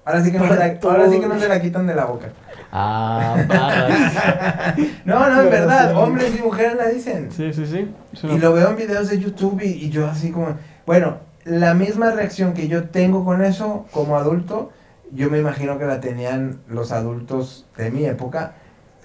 Ahora 0.07 0.23
sí 0.23 0.31
que 0.31 0.39
no, 0.39 0.49
se 0.49 0.57
la, 0.57 0.79
ahora 0.83 1.11
sí 1.11 1.19
que 1.19 1.27
no 1.27 1.39
se 1.39 1.49
la 1.49 1.61
quitan 1.61 1.87
de 1.87 1.95
la 1.97 2.05
boca. 2.05 2.29
Ah, 2.71 3.37
barras. 3.49 4.77
No, 5.05 5.29
no, 5.29 5.43
en 5.43 5.51
verdad, 5.51 5.97
hombres 5.97 6.33
y 6.39 6.43
mujeres 6.43 6.77
la 6.77 6.87
dicen. 6.87 7.31
Sí, 7.33 7.53
sí, 7.53 7.67
sí. 7.67 7.91
Y 8.23 8.39
lo 8.39 8.53
veo 8.53 8.71
en 8.71 8.77
videos 8.77 9.09
de 9.09 9.19
YouTube 9.19 9.61
y, 9.63 9.85
y 9.85 9.91
yo 9.91 10.07
así 10.07 10.31
como, 10.31 10.57
bueno, 10.87 11.19
la 11.45 11.75
misma 11.75 12.13
reacción 12.13 12.55
que 12.55 12.69
yo 12.69 12.85
tengo 12.85 13.25
con 13.25 13.43
eso 13.43 13.87
como 13.91 14.17
adulto, 14.17 14.71
yo 15.13 15.29
me 15.29 15.39
imagino 15.39 15.77
que 15.77 15.87
la 15.87 16.01
tenían 16.01 16.61
los 16.69 16.93
adultos 16.93 17.67
de 17.77 17.91
mi 17.91 18.05
época 18.05 18.55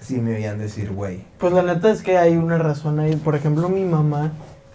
si 0.00 0.20
me 0.20 0.34
oían 0.36 0.58
decir 0.58 0.92
güey. 0.92 1.24
Pues 1.38 1.52
la 1.52 1.62
neta 1.62 1.90
es 1.90 2.02
que 2.02 2.18
hay 2.18 2.36
una 2.36 2.58
razón 2.58 3.00
ahí. 3.00 3.16
Por 3.16 3.34
ejemplo, 3.34 3.68
mi 3.68 3.84
mamá, 3.84 4.32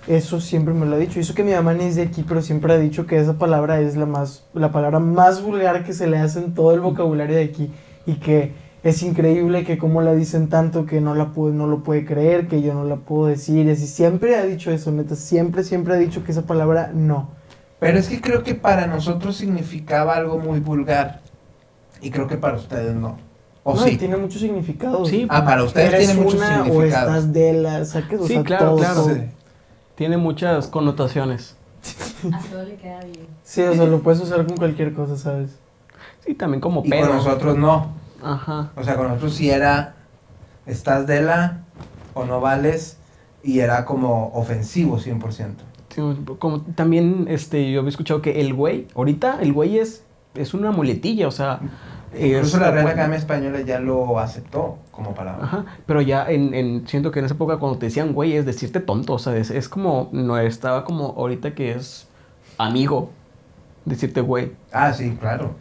eso 0.08 0.40
siempre 0.42 0.74
me 0.74 0.86
lo 0.86 0.96
ha 0.96 1.00
dicho. 1.00 1.20
Y 1.20 1.22
eso 1.22 1.34
que 1.36 1.44
mi 1.44 1.52
mamá 1.52 1.74
no 1.74 1.82
es 1.84 1.96
de 1.96 2.04
aquí, 2.04 2.24
pero 2.28 2.42
siempre 2.42 2.74
ha 2.74 2.78
dicho 2.78 3.06
que 3.06 3.20
esa 3.20 3.34
palabra 3.34 3.80
es 3.82 3.96
la 3.96 4.06
más, 4.06 4.44
la 4.54 4.72
palabra 4.72 5.00
más 5.00 5.42
vulgar 5.42 5.84
que 5.84 5.94
se 5.94 6.08
le 6.08 6.18
hace 6.18 6.40
en 6.40 6.54
todo 6.54 6.74
el 6.74 6.80
vocabulario 6.80 7.36
de 7.36 7.44
aquí. 7.44 7.72
Y 8.06 8.16
que 8.16 8.54
es 8.84 9.04
increíble 9.04 9.66
que 9.66 9.78
como 9.78 10.02
la 10.02 10.14
dicen 10.16 10.48
tanto 10.48 10.86
que 10.86 11.02
no 11.02 11.14
la 11.14 11.34
puedo, 11.34 11.54
no 11.54 11.68
lo 11.68 11.84
puede 11.84 12.06
creer, 12.06 12.48
que 12.48 12.62
yo 12.62 12.74
no 12.74 12.86
la 12.86 12.96
puedo 12.96 13.28
decir. 13.28 13.66
Y 13.68 13.72
así 13.72 13.86
siempre 13.88 14.36
ha 14.36 14.44
dicho 14.46 14.72
eso, 14.72 14.92
neta. 14.92 15.16
Siempre, 15.16 15.64
siempre 15.64 15.94
ha 15.94 15.98
dicho 15.98 16.24
que 16.24 16.32
esa 16.32 16.44
palabra 16.44 16.92
no. 16.94 17.30
Pero 17.80 18.00
es 18.00 18.08
que 18.08 18.22
creo 18.22 18.44
que 18.44 18.56
para 18.56 18.88
nosotros 18.88 19.36
significaba 19.36 20.16
algo 20.16 20.40
muy 20.40 20.60
vulgar 20.60 21.20
y 22.02 22.10
creo 22.12 22.28
que 22.28 22.38
para 22.38 22.56
ustedes 22.58 22.96
no. 22.96 23.18
¿O 23.64 23.76
no, 23.76 23.82
sí? 23.84 23.98
tiene 23.98 24.16
mucho 24.16 24.40
significado. 24.40 25.06
Sí, 25.06 25.28
Ah, 25.30 25.44
para 25.44 25.64
ustedes 25.64 25.94
Eres 25.94 26.06
tiene 26.08 26.22
muchos 26.22 26.40
una 26.40 26.64
o 26.64 26.82
estás 26.84 27.34
de 27.34 27.54
la, 27.54 27.84
saques, 27.84 28.22
o 28.22 28.26
Sí, 28.26 28.34
sea, 28.34 28.44
claro, 28.44 28.66
todo, 28.68 28.78
claro. 28.78 28.96
todo. 29.04 29.14
Sí. 29.16 29.22
Tiene 29.98 30.16
muchas 30.18 30.68
connotaciones. 30.68 31.58
A 32.32 32.40
todo 32.52 32.64
le 32.64 32.76
queda 32.76 33.00
bien. 33.02 33.28
Sí, 33.44 33.62
o 33.64 33.74
sea, 33.74 33.86
lo 33.86 34.00
puedes 34.02 34.22
usar 34.22 34.46
con 34.46 34.56
cualquier 34.58 34.94
cosa, 34.94 35.18
¿sabes? 35.18 35.58
Sí, 36.26 36.34
también 36.36 36.62
como 36.62 36.84
Y 36.86 36.90
pedo. 36.90 37.08
con 37.08 37.18
nosotros 37.18 37.58
no. 37.58 37.88
Ajá. 38.24 38.72
O 38.76 38.84
sea, 38.84 38.96
con 38.96 39.08
nosotros 39.08 39.34
sí 39.36 39.50
era, 39.50 39.96
estás 40.66 41.08
de 41.08 41.22
la 41.22 41.64
o 42.14 42.26
no 42.26 42.40
vales 42.42 42.98
y 43.44 43.60
era 43.60 43.86
como 43.86 44.32
ofensivo 44.34 44.98
100%. 44.98 45.54
Sí, 45.90 46.02
como 46.40 46.62
también 46.62 47.26
este, 47.30 47.72
yo 47.72 47.80
había 47.80 47.90
escuchado 47.90 48.22
que 48.22 48.40
el 48.42 48.54
güey, 48.54 48.88
ahorita 48.96 49.40
el 49.42 49.52
güey 49.54 49.80
es, 49.80 50.04
es 50.36 50.54
una 50.54 50.72
muletilla, 50.72 51.28
o 51.28 51.32
sea. 51.32 51.60
Incluso 52.14 52.58
es- 52.58 52.62
la 52.62 52.72
Real 52.72 52.88
Academia 52.88 53.18
Española 53.18 53.62
ya 53.62 53.80
lo 53.80 54.20
aceptó 54.20 54.78
como 54.92 55.14
palabra. 55.14 55.44
Ajá, 55.44 55.66
pero 55.86 56.02
ya 56.02 56.26
en, 56.30 56.54
en- 56.54 56.88
siento 56.88 57.12
que 57.12 57.20
en 57.20 57.26
esa 57.26 57.36
época 57.36 57.58
cuando 57.58 57.78
te 57.80 57.88
decían 57.88 58.14
güey 58.14 58.34
es 58.38 58.46
decirte 58.46 58.80
tonto, 58.80 59.14
o 59.14 59.20
sea, 59.20 59.36
es, 59.36 59.52
es 59.52 59.68
como, 59.70 60.10
no 60.14 60.38
estaba 60.38 60.86
como 60.86 61.14
ahorita 61.18 61.54
que 61.54 61.72
es 61.72 62.08
amigo, 62.58 63.12
decirte 63.86 64.22
güey. 64.22 64.54
Ah, 64.72 64.94
sí, 64.94 65.18
claro. 65.20 65.52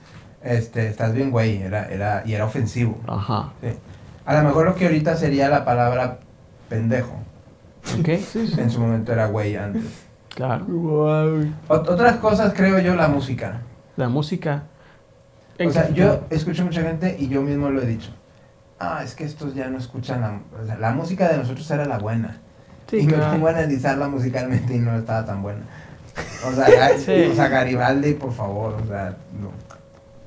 Este, 0.42 0.86
estás 0.88 1.12
bien, 1.12 1.30
güey, 1.32 1.56
era, 1.62 1.86
era, 1.90 2.22
y 2.24 2.34
era 2.34 2.44
ofensivo. 2.44 2.98
Ajá. 3.08 3.52
Sí. 3.60 3.68
A 4.24 4.34
lo 4.40 4.48
mejor 4.48 4.66
lo 4.66 4.74
que 4.76 4.86
ahorita 4.86 5.16
sería 5.16 5.48
la 5.48 5.64
palabra 5.64 6.18
pendejo. 6.68 7.14
Ok, 7.98 8.06
sí, 8.32 8.46
sí. 8.48 8.54
En 8.60 8.70
su 8.70 8.80
momento 8.80 9.12
era 9.12 9.26
güey 9.26 9.56
antes. 9.56 9.82
Claro. 10.34 10.64
Wow. 10.66 11.40
Ot- 11.68 11.88
otras 11.88 12.16
cosas 12.18 12.52
creo 12.54 12.78
yo, 12.78 12.94
la 12.94 13.08
música. 13.08 13.60
La 13.96 14.08
música. 14.08 14.64
O 15.64 15.70
sea, 15.70 15.90
yo 15.90 16.24
escucho 16.30 16.64
mucha 16.64 16.82
gente 16.82 17.16
y 17.18 17.28
yo 17.28 17.42
mismo 17.42 17.70
lo 17.70 17.82
he 17.82 17.86
dicho. 17.86 18.10
Ah, 18.78 19.00
es 19.02 19.14
que 19.14 19.24
estos 19.24 19.54
ya 19.54 19.68
no 19.68 19.78
escuchan 19.78 20.20
la, 20.20 20.40
o 20.60 20.66
sea, 20.66 20.76
la 20.76 20.90
música 20.92 21.28
de 21.28 21.38
nosotros 21.38 21.70
era 21.70 21.86
la 21.86 21.98
buena. 21.98 22.40
Sí, 22.90 22.98
y 22.98 23.06
me 23.06 23.14
claro. 23.14 23.32
pongo 23.32 23.48
a 23.48 23.50
analizarla 23.50 24.08
musicalmente 24.08 24.74
y 24.74 24.78
no 24.78 24.96
estaba 24.96 25.24
tan 25.24 25.42
buena. 25.42 25.62
O 26.46 26.52
sea, 26.52 26.66
Sí. 26.98 27.28
o 27.30 27.34
sea 27.34 27.48
Garibaldi, 27.48 28.14
por 28.14 28.32
favor, 28.32 28.74
o 28.82 28.86
sea, 28.86 29.16
no. 29.40 29.50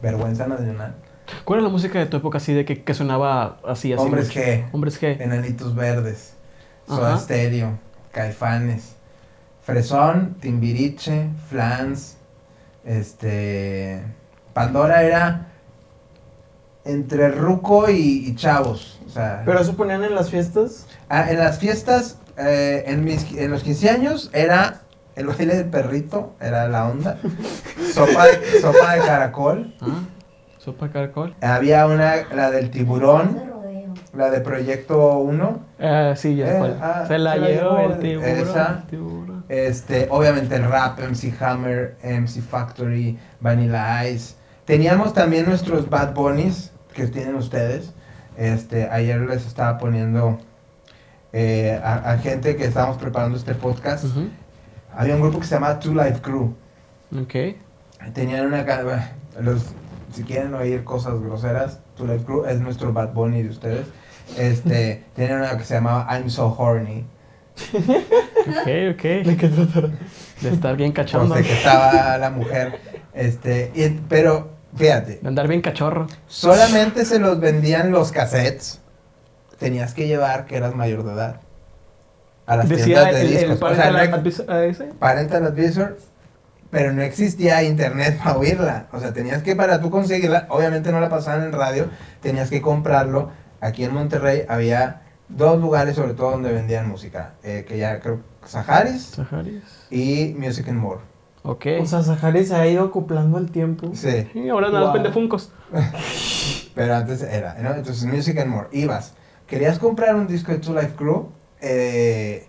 vergüenza 0.02 0.48
nacional. 0.48 0.96
¿Cuál 1.46 1.60
es 1.60 1.64
la 1.64 1.70
música 1.70 2.00
de 2.00 2.08
tu 2.08 2.18
época 2.18 2.40
así 2.40 2.54
de 2.54 2.66
que, 2.66 2.84
que 2.84 2.94
sonaba 2.96 3.60
así, 3.68 3.94
así? 3.94 4.02
Hombres 4.02 4.28
mucho? 4.28 4.40
G, 4.40 4.66
Hombres 4.72 5.00
G. 5.02 5.22
Enanitos 5.22 5.76
Verdes, 5.76 6.34
Soda. 6.88 7.20
Stereo, 7.20 7.78
Caifanes, 8.12 8.96
Fresón, 9.62 10.36
Timbiriche, 10.40 11.28
Flans, 11.50 12.18
este... 12.84 14.02
Pandora 14.53 15.03
era 15.03 15.48
entre 16.86 17.29
Ruco 17.29 17.89
y, 17.89 18.25
y 18.27 18.36
Chavos, 18.36 19.00
o 19.06 19.10
sea... 19.10 19.44
Pero 19.46 19.60
eso 19.60 19.75
ponían 19.75 20.03
en 20.03 20.15
las 20.15 20.29
fiestas. 20.29 20.88
Ah, 21.10 21.29
en 21.29 21.39
las 21.39 21.60
fiestas, 21.60 22.18
eh, 22.38 22.84
en, 22.88 23.03
mis, 23.03 23.32
en 23.36 23.51
los 23.51 23.63
15 23.63 23.89
años, 23.89 24.29
era 24.34 24.82
el 25.15 25.27
baile 25.27 25.56
del 25.56 25.70
perrito, 25.70 26.36
era 26.39 26.68
la 26.68 26.88
onda. 26.88 27.18
sopa, 27.94 28.25
de, 28.27 28.62
sopa 28.62 28.96
de 28.96 29.01
caracol. 29.01 29.74
Ah, 29.82 30.03
sopa 30.58 30.88
de 30.88 30.91
caracol. 30.91 31.36
Había 31.41 31.86
una, 31.86 32.15
la 32.34 32.50
del 32.50 32.72
tiburón, 32.72 33.50
la 34.13 34.32
de 34.32 34.39
Proyecto 34.39 35.18
1. 35.20 35.60
Ah, 35.79 36.13
sí, 36.15 36.36
ya. 36.38 36.56
Eh, 36.56 36.58
cuál. 36.58 36.79
ah, 36.82 37.06
se 37.08 37.20
la 37.20 37.34
se 37.34 37.39
llevó 37.39 37.77
llevó 37.77 37.94
el 37.94 38.00
tiburón. 38.00 38.29
esa. 38.29 38.68
el 38.82 38.88
tiburón. 38.88 39.46
Este, 39.50 40.08
obviamente 40.12 40.56
el 40.56 40.63
rap, 40.63 41.00
MC 41.00 41.34
Hammer, 41.41 41.98
MC 42.03 42.41
Factory, 42.41 43.18
Vanilla 43.41 44.08
Ice. 44.08 44.38
Teníamos 44.70 45.14
también 45.16 45.48
nuestros 45.48 45.90
Bad 45.90 46.14
Bunnies 46.14 46.72
que 46.94 47.08
tienen 47.08 47.34
ustedes. 47.34 47.92
Este, 48.38 48.88
ayer 48.88 49.20
les 49.22 49.48
estaba 49.48 49.80
poniendo 49.80 50.38
eh, 51.34 51.82
a, 51.84 52.12
a 52.12 52.18
gente 52.20 52.56
que 52.56 52.66
estábamos 52.66 52.98
preparando 52.98 53.36
este 53.36 53.56
podcast. 53.56 54.04
Ujú. 54.06 54.30
Había 54.96 55.16
un 55.16 55.22
grupo 55.22 55.40
que 55.40 55.48
se 55.48 55.56
llamaba 55.56 55.80
Two 55.80 55.96
Life 55.96 56.22
Crew. 56.22 56.54
Ok. 57.20 57.56
Tenían 58.14 58.46
una 58.46 58.64
los 59.42 59.66
si 60.14 60.22
quieren 60.24 60.54
oír 60.54 60.84
cosas 60.84 61.20
groseras, 61.20 61.80
Two 61.98 62.06
Life 62.06 62.26
Crew 62.26 62.46
es 62.46 62.60
nuestro 62.60 62.94
Bad 62.94 63.14
Bunny 63.14 63.42
de 63.42 63.50
ustedes. 63.50 63.88
Este, 64.38 65.04
tenían 65.16 65.40
una 65.40 65.58
que 65.58 65.64
se 65.64 65.74
llamaba 65.74 66.08
I'm 66.16 66.30
So 66.30 66.56
Horny. 66.56 67.08
Ok, 67.74 68.66
¿De 68.68 68.90
ok. 68.92 69.36
qué 69.40 69.50
tratará? 69.50 69.90
De 70.42 70.50
estar 70.52 70.78
bien 70.78 70.92
cachondo. 70.92 71.34
Pues 71.34 71.44
de 71.48 71.50
que 71.50 71.58
estaba 71.58 72.20
la 72.20 72.30
mujer. 72.30 72.80
Este, 73.16 73.72
y- 73.74 74.00
pero 74.08 74.59
fíjate, 74.76 75.20
De 75.22 75.28
andar 75.28 75.48
bien 75.48 75.62
cachorro. 75.62 76.08
solamente 76.28 77.06
se 77.06 77.20
los 77.20 77.40
vendían 77.40 77.92
los 77.92 78.12
cassettes. 78.12 78.80
Tenías 79.58 79.94
que 79.94 80.08
llevar 80.08 80.46
que 80.46 80.58
eras 80.58 80.76
mayor 80.76 81.04
de 81.04 81.14
edad. 81.14 81.42
A 82.46 82.56
las 82.56 82.70
Decía 82.70 82.86
tiendas 82.86 83.14
de 83.14 83.22
el, 83.22 83.28
el, 83.28 83.34
discos. 83.50 83.62
O 83.72 83.76
sea, 83.76 83.84
parental 83.92 84.10
no 84.24 84.28
ex- 84.30 84.40
advis- 84.40 84.50
a 84.50 84.66
ese. 84.66 84.84
parental 84.86 85.46
advisor, 85.46 85.98
pero 86.72 86.94
no 86.94 87.02
existía 87.02 87.62
internet 87.64 88.18
para 88.24 88.38
oírla. 88.38 88.88
O 88.92 89.00
sea, 89.00 89.14
tenías 89.14 89.44
que, 89.44 89.56
para 89.56 89.82
tú 89.82 89.90
conseguirla, 89.92 90.46
obviamente 90.50 90.92
no 90.92 91.00
la 91.00 91.10
pasaban 91.10 91.44
en 91.44 91.52
radio, 91.52 91.90
tenías 92.22 92.50
que 92.50 92.62
comprarlo. 92.62 93.32
Aquí 93.62 93.84
en 93.84 93.94
Monterrey 93.94 94.44
había 94.48 95.02
dos 95.28 95.60
lugares, 95.60 95.96
sobre 95.96 96.14
todo, 96.14 96.32
donde 96.32 96.52
vendían 96.54 96.88
música. 96.88 97.34
eh, 97.44 97.66
que 97.68 97.78
ya 97.78 98.00
creo, 98.00 98.22
Saharis 98.46 99.04
Saharis. 99.16 99.62
y 99.92 100.34
Music 100.38 100.70
and 100.70 100.80
More. 100.80 101.02
Ok. 101.43 101.65
O 101.81 101.86
sea, 101.86 102.03
Sahari 102.03 102.46
se 102.46 102.55
ha 102.55 102.67
ido 102.67 102.84
acoplando 102.86 103.38
al 103.38 103.50
tiempo. 103.51 103.91
Sí, 103.93 104.27
y 104.34 104.50
ahora 104.50 104.67
nada 104.67 104.79
más 104.81 104.88
Wow. 104.89 104.93
vende 104.96 105.12
funcos. 105.12 105.51
pero 106.75 106.96
antes 106.96 107.22
era, 107.24 107.55
¿no? 107.62 107.74
Entonces, 107.74 108.05
Music 108.05 108.38
and 108.39 108.50
More. 108.51 108.67
Ibas, 108.72 109.13
querías 109.48 109.79
comprar 109.79 110.15
un 110.15 110.27
disco 110.27 110.51
de 110.51 110.60
Two 110.60 110.74
Life 110.74 110.93
Crew, 110.98 111.29
eh, 111.62 112.46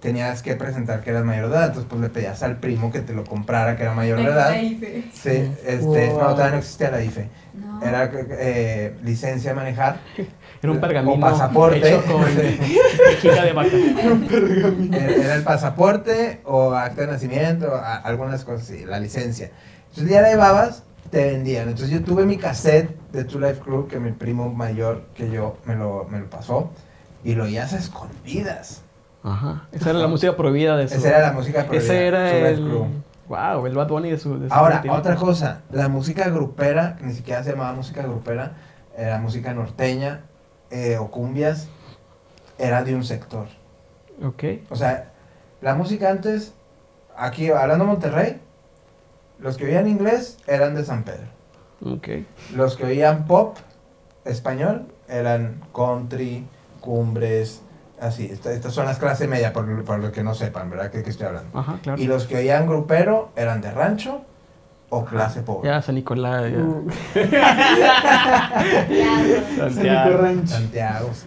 tenías 0.00 0.42
que 0.42 0.56
presentar 0.56 1.00
que 1.02 1.10
eras 1.10 1.24
mayor 1.24 1.48
de 1.48 1.54
edad, 1.54 1.66
entonces 1.68 1.86
pues 1.88 2.00
le 2.00 2.08
pedías 2.08 2.42
al 2.42 2.58
primo 2.58 2.90
que 2.90 3.00
te 3.00 3.12
lo 3.12 3.22
comprara, 3.24 3.76
que 3.76 3.84
era 3.84 3.94
mayor 3.94 4.18
de 4.18 4.24
edad. 4.24 4.60
Ife. 4.60 5.04
Sí, 5.12 5.52
este, 5.64 6.08
Wow. 6.10 6.18
no, 6.20 6.28
todavía 6.34 6.50
no 6.52 6.58
existía 6.58 6.90
la 6.90 7.02
IFE. 7.02 7.28
No. 7.54 7.80
Era 7.82 8.10
eh, 8.12 8.96
licencia 9.04 9.52
a 9.52 9.54
manejar. 9.54 10.00
Era 10.62 10.72
un 10.72 10.78
O 10.78 10.80
pergamino. 10.80 11.20
pasaporte. 11.20 11.88
Hecho 11.94 12.04
con 12.06 12.22
vejiga 12.24 13.44
de 13.44 13.52
vaca. 13.52 13.70
Era, 14.92 15.14
era 15.24 15.34
el 15.34 15.42
pasaporte 15.42 16.40
o 16.44 16.72
acta 16.72 17.02
de 17.02 17.06
nacimiento, 17.08 17.74
a- 17.74 17.96
algunas 17.96 18.44
cosas 18.44 18.62
así, 18.62 18.84
la 18.84 19.00
licencia. 19.00 19.50
Entonces 19.90 20.12
ya 20.12 20.22
la 20.22 20.28
llevabas, 20.30 20.84
te 21.10 21.32
vendían. 21.32 21.68
Entonces 21.68 21.90
yo 21.90 22.02
tuve 22.04 22.24
mi 22.24 22.36
cassette 22.36 22.96
de 23.12 23.24
Two 23.24 23.40
Life 23.40 23.60
Crew 23.60 23.88
que 23.88 23.98
mi 23.98 24.12
primo 24.12 24.50
mayor 24.52 25.02
que 25.14 25.30
yo 25.30 25.56
me 25.64 25.74
lo, 25.74 26.06
me 26.08 26.20
lo 26.20 26.30
pasó 26.30 26.70
y 27.24 27.34
lo 27.34 27.44
oías 27.44 27.72
a 27.72 27.78
escondidas. 27.78 28.82
Ajá. 29.24 29.66
Esa 29.72 29.90
era 29.90 29.98
la 29.98 30.08
música 30.08 30.36
prohibida 30.36 30.76
de 30.76 30.88
su. 30.88 30.94
Esa 30.94 31.08
era 31.08 31.20
la 31.22 31.32
música 31.32 31.64
prohibida, 31.66 31.92
Ese 31.92 32.06
era 32.06 32.30
Two 32.30 32.38
Life 32.38 32.48
el. 32.50 32.64
Crew. 32.68 32.86
Wow, 33.28 33.66
el 33.66 33.74
Bad 33.74 33.88
Bunny 33.88 34.10
de 34.10 34.18
su. 34.18 34.38
de 34.38 34.48
su 34.48 34.54
Ahora, 34.54 34.82
otra 34.90 35.14
cosa, 35.16 35.62
la 35.70 35.88
música 35.88 36.28
grupera, 36.28 36.96
que 36.96 37.04
ni 37.04 37.12
siquiera 37.14 37.42
se 37.42 37.50
llamaba 37.50 37.72
música 37.72 38.02
grupera, 38.02 38.52
era 38.96 39.18
música 39.18 39.54
norteña 39.54 40.20
eh, 40.72 40.98
o 40.98 41.10
cumbias, 41.10 41.68
era 42.58 42.82
de 42.82 42.94
un 42.96 43.04
sector. 43.04 43.46
Ok. 44.24 44.42
O 44.70 44.76
sea, 44.76 45.10
la 45.60 45.74
música 45.74 46.10
antes, 46.10 46.52
aquí 47.16 47.50
hablando 47.50 47.84
de 47.84 47.90
Monterrey, 47.90 48.40
los 49.38 49.56
que 49.56 49.66
oían 49.66 49.86
inglés 49.88 50.38
eran 50.46 50.74
de 50.74 50.84
San 50.84 51.04
Pedro. 51.04 51.26
Ok. 51.84 52.08
Los 52.54 52.76
que 52.76 52.84
oían 52.86 53.26
pop 53.26 53.56
español 54.24 54.86
eran 55.08 55.60
country, 55.74 56.46
cumbres, 56.80 57.60
así. 58.00 58.26
Esta- 58.26 58.52
Estas 58.52 58.72
son 58.72 58.86
las 58.86 58.98
clases 58.98 59.28
media, 59.28 59.52
por, 59.52 59.84
por 59.84 59.98
lo 59.98 60.12
que 60.12 60.22
no 60.22 60.34
sepan, 60.34 60.70
¿verdad? 60.70 60.90
¿Qué, 60.90 61.02
qué 61.02 61.10
estoy 61.10 61.26
hablando? 61.26 61.58
Ajá, 61.58 61.78
claro. 61.82 62.00
Y 62.00 62.06
los 62.06 62.26
que 62.26 62.36
oían 62.36 62.66
grupero 62.66 63.30
eran 63.36 63.60
de 63.60 63.70
rancho 63.72 64.22
o 64.94 65.06
clase 65.06 65.40
pobre. 65.40 65.70
Ya, 65.70 65.80
San 65.80 65.94
Nicolás. 65.94 66.52
Ya. 66.52 66.58
Uh, 66.58 66.86
Ya, 67.14 67.30
San 69.70 69.82
Nico 69.82 70.18
Ranch. 70.22 70.48
Santiago, 70.48 71.08
sí. 71.14 71.26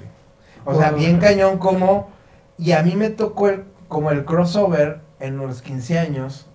O 0.65 0.75
sea, 0.75 0.91
bien 0.91 1.19
cañón 1.19 1.57
como... 1.57 2.09
Y 2.57 2.71
a 2.71 2.81
mí 2.83 2.95
me 2.95 3.09
tocó 3.09 3.49
el, 3.49 3.65
como 3.87 4.11
el 4.11 4.25
crossover 4.25 5.01
en 5.19 5.37
los 5.37 5.61
15 5.61 5.99
años 5.99 6.47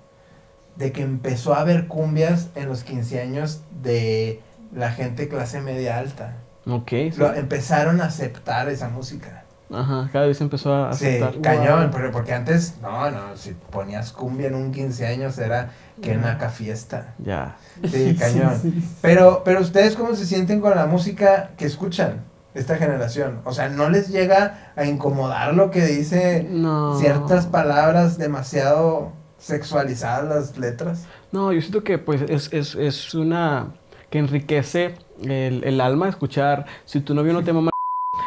de 0.76 0.92
que 0.92 1.02
empezó 1.02 1.54
a 1.54 1.60
haber 1.60 1.88
cumbias 1.88 2.48
en 2.54 2.68
los 2.68 2.84
15 2.84 3.20
años 3.20 3.62
de 3.82 4.40
la 4.74 4.90
gente 4.92 5.28
clase 5.28 5.60
media 5.60 5.98
alta. 5.98 6.36
Ok. 6.66 6.88
sí. 6.90 7.12
Lo- 7.18 7.34
empezaron 7.34 8.00
a 8.00 8.06
aceptar 8.06 8.68
esa 8.68 8.88
música. 8.88 9.44
Ajá, 9.72 10.08
cada 10.12 10.26
vez 10.26 10.40
empezó 10.40 10.74
a 10.74 10.92
Sí, 10.92 11.20
cañón, 11.42 11.90
pero 11.92 12.10
porque 12.10 12.32
antes, 12.32 12.74
no, 12.82 13.10
no, 13.10 13.36
si 13.36 13.52
ponías 13.70 14.12
cumbia 14.12 14.48
en 14.48 14.54
un 14.56 14.72
15 14.72 15.06
años 15.06 15.38
era 15.38 15.70
que 16.02 16.16
naca 16.16 16.48
fiesta. 16.48 17.14
Ya. 17.18 17.56
Sí, 17.90 18.16
cañón. 18.18 18.58
Sí, 18.60 18.72
sí. 18.72 18.88
Pero, 19.00 19.42
pero 19.44 19.60
ustedes 19.60 19.94
cómo 19.96 20.14
se 20.14 20.26
sienten 20.26 20.60
con 20.60 20.74
la 20.74 20.86
música 20.86 21.50
que 21.56 21.66
escuchan 21.66 22.24
esta 22.54 22.76
generación? 22.76 23.40
O 23.44 23.52
sea, 23.52 23.68
¿no 23.68 23.88
les 23.88 24.08
llega 24.08 24.72
a 24.76 24.84
incomodar 24.84 25.54
lo 25.54 25.70
que 25.70 25.84
dice 25.86 26.46
No. 26.50 26.98
ciertas 26.98 27.46
palabras 27.46 28.18
demasiado 28.18 29.12
sexualizadas 29.38 30.28
las 30.28 30.58
letras? 30.58 31.04
No, 31.32 31.52
yo 31.52 31.60
siento 31.60 31.84
que 31.84 31.98
pues 31.98 32.22
es, 32.22 32.52
es, 32.52 32.74
es 32.74 33.14
una 33.14 33.68
que 34.10 34.18
enriquece 34.18 34.96
el, 35.22 35.62
el 35.64 35.80
alma 35.80 36.08
escuchar 36.08 36.66
si 36.84 37.00
tu 37.00 37.14
novio 37.14 37.32
no 37.32 37.44
te 37.44 37.52
mama. 37.52 37.70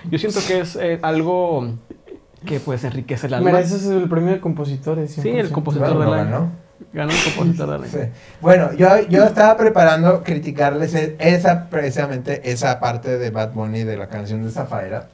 Yo 0.09 0.19
siento 0.19 0.39
que 0.47 0.59
es 0.61 0.75
eh, 0.75 0.99
algo 1.01 1.67
que 2.45 2.59
pues 2.59 2.83
enriquece 2.83 3.27
el 3.27 3.35
alma. 3.35 3.51
Mereces 3.51 3.85
el 3.85 4.09
premio 4.09 4.33
de 4.33 4.39
compositores. 4.39 5.11
Sí, 5.13 5.29
el 5.29 5.49
100%. 5.49 5.51
compositor 5.51 5.99
del 5.99 6.13
año. 6.13 6.25
ganó. 6.25 6.51
Ganó 6.91 7.11
el 7.11 7.17
compositor 7.35 7.71
del 7.71 7.81
año. 7.83 7.91
Sí. 7.91 8.09
Bueno, 8.41 8.73
yo, 8.73 8.99
yo 9.07 9.23
estaba 9.23 9.55
preparando 9.57 10.23
criticarles 10.23 10.93
e- 10.95 11.15
esa, 11.19 11.69
precisamente 11.69 12.51
esa 12.51 12.79
parte 12.79 13.17
de 13.17 13.29
Bad 13.31 13.53
Bunny 13.53 13.83
de 13.83 13.97
la 13.97 14.07
canción 14.07 14.43
de 14.43 14.51
Zafaera. 14.51 15.09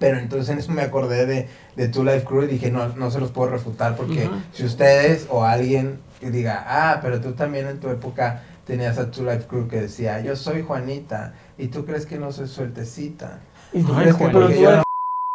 Pero 0.00 0.18
entonces 0.18 0.48
en 0.48 0.58
eso 0.58 0.72
me 0.72 0.82
acordé 0.82 1.26
de, 1.26 1.48
de 1.76 1.88
Two 1.88 2.04
Life 2.04 2.24
Crew 2.24 2.44
y 2.44 2.46
dije, 2.46 2.70
no, 2.70 2.88
no 2.88 3.10
se 3.10 3.20
los 3.20 3.30
puedo 3.30 3.50
refutar 3.50 3.96
porque 3.96 4.30
si 4.52 4.64
ustedes 4.64 5.26
o 5.28 5.44
alguien 5.44 5.98
que 6.20 6.30
diga, 6.30 6.64
ah, 6.66 7.00
pero 7.02 7.20
tú 7.20 7.32
también 7.32 7.68
en 7.68 7.80
tu 7.80 7.88
época 7.90 8.40
tenías 8.66 8.96
a 8.98 9.10
Two 9.10 9.24
Life 9.24 9.44
Crew 9.46 9.68
que 9.68 9.82
decía, 9.82 10.20
yo 10.20 10.36
soy 10.36 10.62
Juanita 10.62 11.34
y 11.58 11.66
tú 11.68 11.84
crees 11.84 12.06
que 12.06 12.18
no 12.18 12.32
soy 12.32 12.48
sueltecita. 12.48 13.40
Y 13.72 13.82
tú 13.82 13.92
Ay, 13.94 14.00
crees 14.02 14.16
que 14.16 14.22
Juan, 14.24 14.32
pero 14.32 14.46
tú 14.48 14.52
yo 14.54 14.82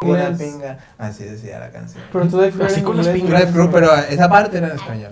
una 0.06 0.38
pinga. 0.38 0.78
Así 0.98 1.24
decía 1.24 1.60
la 1.60 1.72
canción. 1.72 2.04
Pero 2.12 2.28
tú 2.28 2.42
Así 2.64 2.82
con 2.82 2.98
las 2.98 3.08
Crew, 3.08 3.66
¿no? 3.66 3.72
pero 3.72 3.90
esa 4.10 4.30
parte 4.30 4.58
era 4.58 4.68
en 4.70 4.76
español. 4.76 5.12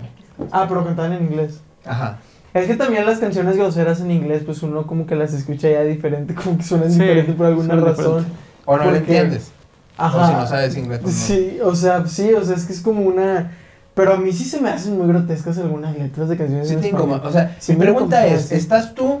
Ah, 0.50 0.66
pero 0.68 0.84
cantaban 0.84 1.12
en 1.14 1.24
inglés. 1.24 1.60
Ajá. 1.84 2.18
Es 2.52 2.66
que 2.66 2.76
también 2.76 3.04
las 3.04 3.18
canciones 3.18 3.56
groseras 3.56 4.00
en 4.00 4.10
inglés, 4.12 4.42
pues 4.44 4.62
uno 4.62 4.86
como 4.86 5.06
que 5.06 5.16
las 5.16 5.32
escucha 5.32 5.68
ya 5.68 5.82
diferente, 5.82 6.34
como 6.42 6.56
que 6.56 6.62
suenan 6.62 6.90
Sí, 6.92 7.00
diferente 7.00 7.32
por 7.32 7.46
alguna 7.46 7.74
razón. 7.76 8.18
diferente. 8.18 8.30
O 8.64 8.76
no 8.76 8.90
lo 8.90 8.96
entiendes. 8.96 9.50
Ajá. 9.96 10.18
O 10.18 10.26
si 10.26 10.32
no 10.34 10.46
sabes 10.46 10.76
inglés. 10.76 11.00
pues 11.02 11.14
no. 11.14 11.20
Sí, 11.20 11.58
o 11.62 11.74
sea, 11.74 12.06
sí, 12.06 12.32
o 12.32 12.44
sea, 12.44 12.56
es 12.56 12.64
que 12.64 12.72
es 12.72 12.80
como 12.80 13.02
una... 13.02 13.52
Pero 13.94 14.14
a 14.14 14.16
mí 14.16 14.32
sí 14.32 14.44
se 14.44 14.60
me 14.60 14.70
hacen 14.70 14.98
muy 14.98 15.06
grotescas 15.06 15.56
algunas 15.58 15.96
letras 15.96 16.28
de 16.28 16.36
canciones 16.36 16.66
Sí 16.66 16.74
en 16.74 16.80
te. 16.80 16.88
O 16.96 17.30
sea, 17.30 17.56
Sí 17.60 17.72
mi 17.74 17.78
pregunta 17.78 18.26
es. 18.26 18.50
¿estás 18.50 18.92
tú 18.92 19.13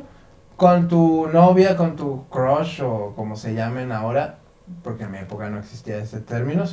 con 0.56 0.88
tu 0.88 1.28
novia, 1.32 1.76
con 1.76 1.96
tu 1.96 2.24
crush 2.28 2.82
o 2.82 3.12
como 3.16 3.36
se 3.36 3.54
llamen 3.54 3.92
ahora? 3.92 4.38
Porque 4.82 5.04
en 5.04 5.12
mi 5.12 5.18
época 5.18 5.50
no 5.50 5.58
existía 5.58 5.98
ese 5.98 6.20
término. 6.20 6.64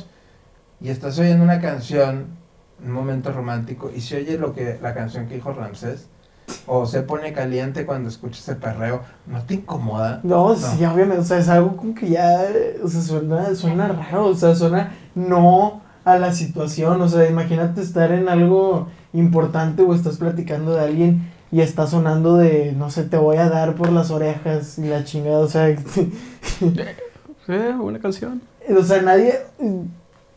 Y 0.80 0.88
estás 0.88 1.18
oyendo 1.18 1.44
una 1.44 1.60
canción, 1.60 2.36
un 2.84 2.92
momento 2.92 3.32
romántico, 3.32 3.90
y 3.94 4.00
si 4.00 4.16
oyes 4.16 4.40
lo 4.40 4.52
que, 4.52 4.78
la 4.82 4.94
canción 4.94 5.28
que 5.28 5.34
dijo 5.34 5.52
Ramsés, 5.52 6.08
o 6.66 6.86
se 6.86 7.02
pone 7.02 7.32
caliente 7.32 7.86
cuando 7.86 8.08
escuchas 8.08 8.48
el 8.48 8.56
perreo, 8.56 9.02
¿no 9.26 9.42
te 9.42 9.54
incomoda? 9.54 10.20
No, 10.24 10.54
sí, 10.56 10.84
obviamente, 10.84 11.18
o 11.18 11.24
sea, 11.24 11.38
es 11.38 11.48
algo 11.48 11.76
como 11.76 11.94
que 11.94 12.10
ya, 12.10 12.44
o 12.82 12.88
sea, 12.88 13.00
suena, 13.00 13.54
suena 13.54 13.88
raro, 13.88 14.26
o 14.26 14.34
sea, 14.34 14.54
suena 14.54 14.92
no 15.14 15.80
a 16.04 16.18
la 16.18 16.32
situación, 16.32 17.00
o 17.00 17.08
sea, 17.08 17.28
imagínate 17.28 17.80
estar 17.80 18.10
en 18.10 18.28
algo 18.28 18.88
importante 19.12 19.82
o 19.82 19.94
estás 19.94 20.16
platicando 20.16 20.74
de 20.74 20.80
alguien 20.80 21.31
y 21.52 21.60
está 21.60 21.86
sonando 21.86 22.36
de, 22.38 22.72
no 22.76 22.90
sé, 22.90 23.04
te 23.04 23.18
voy 23.18 23.36
a 23.36 23.48
dar 23.48 23.74
por 23.76 23.92
las 23.92 24.10
orejas 24.10 24.78
y 24.78 24.86
la 24.88 25.04
chingada, 25.04 25.38
o 25.38 25.46
sea, 25.48 25.76
Sí, 27.46 27.52
buena 27.78 27.98
canción. 27.98 28.40
o 28.76 28.82
sea, 28.82 29.02
nadie, 29.02 29.34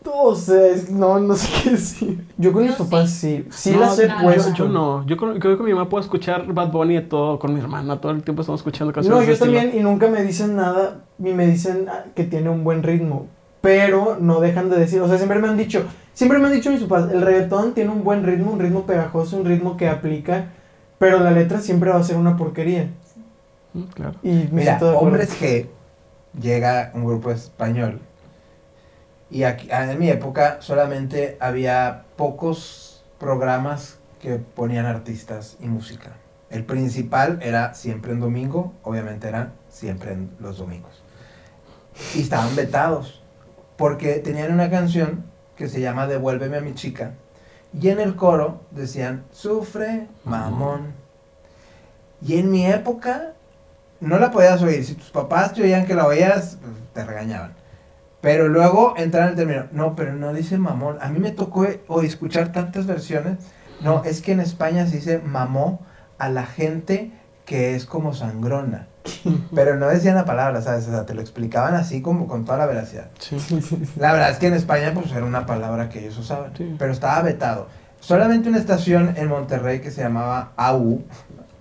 o 0.03 0.35
sea, 0.35 0.73
no, 0.89 1.19
no 1.19 1.35
sé 1.35 1.47
qué 1.63 1.69
decir. 1.71 2.25
Yo 2.37 2.51
con 2.51 2.63
Yo 2.63 2.69
mis 2.69 2.77
papás 2.77 3.11
sí. 3.11 3.45
sí, 3.49 3.69
sí 3.69 3.71
No, 3.71 3.79
las 3.81 3.99
he 3.99 4.07
no, 4.07 4.21
puesto. 4.21 4.53
Yo 4.53 4.67
no. 4.67 5.05
Yo 5.05 5.15
con, 5.17 5.39
creo 5.39 5.53
que 5.53 5.57
con 5.57 5.65
mi 5.67 5.73
mamá 5.73 5.87
puedo 5.89 6.03
escuchar 6.03 6.51
Bad 6.51 6.71
Bunny 6.71 6.95
de 6.95 7.01
todo. 7.01 7.37
Con 7.39 7.53
mi 7.53 7.59
hermana 7.59 7.99
todo 8.01 8.11
el 8.11 8.23
tiempo 8.23 8.41
estamos 8.41 8.59
escuchando 8.61 8.91
canciones. 8.93 9.19
No, 9.19 9.25
yo 9.25 9.33
estilo. 9.33 9.53
también, 9.53 9.79
y 9.79 9.83
nunca 9.83 10.07
me 10.07 10.23
dicen 10.23 10.55
nada, 10.55 11.03
ni 11.17 11.33
me 11.33 11.45
dicen 11.47 11.87
que 12.15 12.23
tiene 12.23 12.49
un 12.49 12.63
buen 12.63 12.81
ritmo, 12.83 13.27
pero 13.61 14.17
no 14.19 14.39
dejan 14.39 14.69
de 14.69 14.77
decir, 14.77 14.99
o 15.01 15.07
sea, 15.07 15.17
siempre 15.17 15.39
me 15.39 15.47
han 15.47 15.57
dicho, 15.57 15.83
siempre 16.13 16.39
me 16.39 16.47
han 16.47 16.53
dicho 16.53 16.71
mis 16.71 16.81
papás, 16.83 17.11
el 17.11 17.21
reggaetón 17.21 17.73
tiene 17.73 17.91
un 17.91 18.03
buen 18.03 18.23
ritmo, 18.23 18.51
un 18.51 18.59
ritmo 18.59 18.81
pegajoso, 18.87 19.37
un 19.37 19.45
ritmo 19.45 19.75
que 19.77 19.89
aplica, 19.89 20.49
pero 20.97 21.19
la 21.19 21.31
letra 21.31 21.59
siempre 21.59 21.89
va 21.89 21.99
a 21.99 22.03
ser 22.03 22.17
una 22.17 22.37
porquería. 22.37 22.89
Mm, 23.73 23.83
Claro. 23.93 24.15
Y 24.23 24.29
me 24.51 24.61
Mira. 24.61 24.79
Hombres 24.79 25.39
G 25.39 25.67
llega 26.39 26.91
un 26.93 27.05
grupo 27.05 27.31
español 27.31 27.99
y 29.29 29.43
aquí, 29.43 29.69
ah, 29.71 29.91
en 29.91 29.99
mi 29.99 30.09
época 30.09 30.57
solamente 30.61 31.37
había 31.39 32.03
pocos 32.15 33.03
programas 33.19 33.97
que 34.21 34.35
ponían 34.35 34.85
artistas 34.85 35.57
y 35.59 35.67
música. 35.67 36.13
El 36.49 36.63
principal 36.63 37.39
era 37.41 37.73
siempre 37.73 38.11
en 38.11 38.19
domingo, 38.19 38.73
obviamente 38.83 39.27
era 39.27 39.51
siempre 39.67 40.13
en 40.13 40.31
los 40.39 40.57
domingos. 40.57 41.03
Y 42.13 42.21
estaban 42.21 42.55
vetados 42.55 43.23
porque 43.77 44.15
tenían 44.15 44.53
una 44.53 44.69
canción 44.69 45.25
que 45.55 45.67
se 45.67 45.81
llama 45.81 46.07
Devuélveme 46.07 46.57
a 46.57 46.61
mi 46.61 46.73
chica 46.73 47.13
y 47.79 47.89
en 47.89 47.99
el 47.99 48.15
coro 48.15 48.61
decían 48.71 49.23
Sufre, 49.31 50.07
mamón. 50.23 50.93
Y 52.21 52.37
en 52.37 52.51
mi 52.51 52.65
época 52.65 53.33
no 53.99 54.17
la 54.19 54.31
podías 54.31 54.61
oír. 54.61 54.83
Si 54.83 54.95
tus 54.95 55.09
papás 55.09 55.53
te 55.53 55.61
oían 55.61 55.85
que 55.85 55.95
la 55.95 56.07
oías, 56.07 56.57
pues, 56.61 56.73
te 56.93 57.03
regañaban. 57.03 57.53
Pero 58.21 58.47
luego 58.47 58.95
entraron 58.97 59.29
el 59.31 59.35
término, 59.35 59.65
no, 59.71 59.95
pero 59.95 60.13
no 60.13 60.33
dice 60.33 60.57
mamón. 60.57 60.97
A 61.01 61.09
mí 61.09 61.19
me 61.19 61.31
tocó 61.31 61.67
o 61.87 62.01
escuchar 62.01 62.51
tantas 62.51 62.87
versiones. 62.87 63.37
No, 63.81 64.03
es 64.03 64.21
que 64.21 64.31
en 64.31 64.39
España 64.39 64.87
se 64.87 64.97
dice 64.97 65.19
mamó 65.19 65.85
a 66.17 66.29
la 66.29 66.45
gente 66.45 67.11
que 67.45 67.75
es 67.75 67.85
como 67.85 68.13
sangrona. 68.13 68.87
Pero 69.55 69.75
no 69.77 69.87
decían 69.87 70.15
la 70.15 70.25
palabra, 70.25 70.61
¿sabes? 70.61 70.87
O 70.87 70.91
sea, 70.91 71.05
te 71.05 71.13
lo 71.13 71.21
explicaban 71.21 71.75
así 71.75 72.01
como 72.01 72.27
con 72.27 72.43
toda 72.45 72.57
la 72.57 72.65
veracidad. 72.65 73.07
Sí. 73.19 73.37
La 73.97 74.11
verdad 74.13 74.31
es 74.31 74.37
que 74.37 74.47
en 74.47 74.55
España 74.55 74.91
pues 74.93 75.11
era 75.11 75.23
una 75.25 75.45
palabra 75.45 75.89
que 75.89 75.99
ellos 75.99 76.17
usaban, 76.17 76.51
Sí. 76.57 76.75
pero 76.79 76.91
estaba 76.91 77.21
vetado. 77.21 77.67
Solamente 77.99 78.49
una 78.49 78.57
estación 78.57 79.13
en 79.15 79.27
Monterrey 79.29 79.79
que 79.81 79.91
se 79.91 80.01
llamaba 80.01 80.51
AU, 80.57 81.03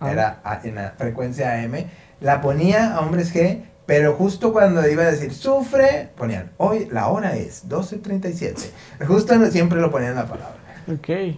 Ah. 0.00 0.10
era 0.10 0.40
en 0.64 0.74
la 0.74 0.90
frecuencia 0.98 1.52
AM, 1.62 1.86
la 2.20 2.40
ponía 2.40 2.94
a 2.94 3.00
hombres 3.00 3.32
G, 3.34 3.62
pero 3.86 4.14
justo 4.14 4.52
cuando 4.52 4.86
iba 4.88 5.02
a 5.02 5.06
decir 5.06 5.32
sufre, 5.32 6.10
ponían, 6.16 6.50
hoy 6.56 6.88
la 6.90 7.08
hora 7.08 7.36
es 7.36 7.68
12.37. 7.68 8.70
Justo 9.06 9.34
siempre 9.50 9.80
lo 9.80 9.90
ponían 9.90 10.14
la 10.16 10.26
palabra. 10.26 10.56
Ok. 10.92 11.36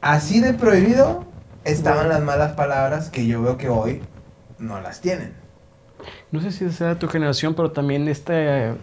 Así 0.00 0.40
de 0.40 0.54
prohibido 0.54 1.24
estaban 1.64 2.08
las 2.08 2.22
malas 2.22 2.52
palabras 2.52 3.10
que 3.10 3.26
yo 3.26 3.42
veo 3.42 3.56
que 3.56 3.68
hoy 3.68 4.02
no 4.58 4.80
las 4.80 5.00
tienen. 5.00 5.34
No 6.30 6.40
sé 6.40 6.52
si 6.52 6.70
sea 6.70 6.88
de 6.88 6.96
tu 6.96 7.08
generación, 7.08 7.54
pero 7.54 7.72
también 7.72 8.06
este, 8.08 8.68
eh, 8.68 8.74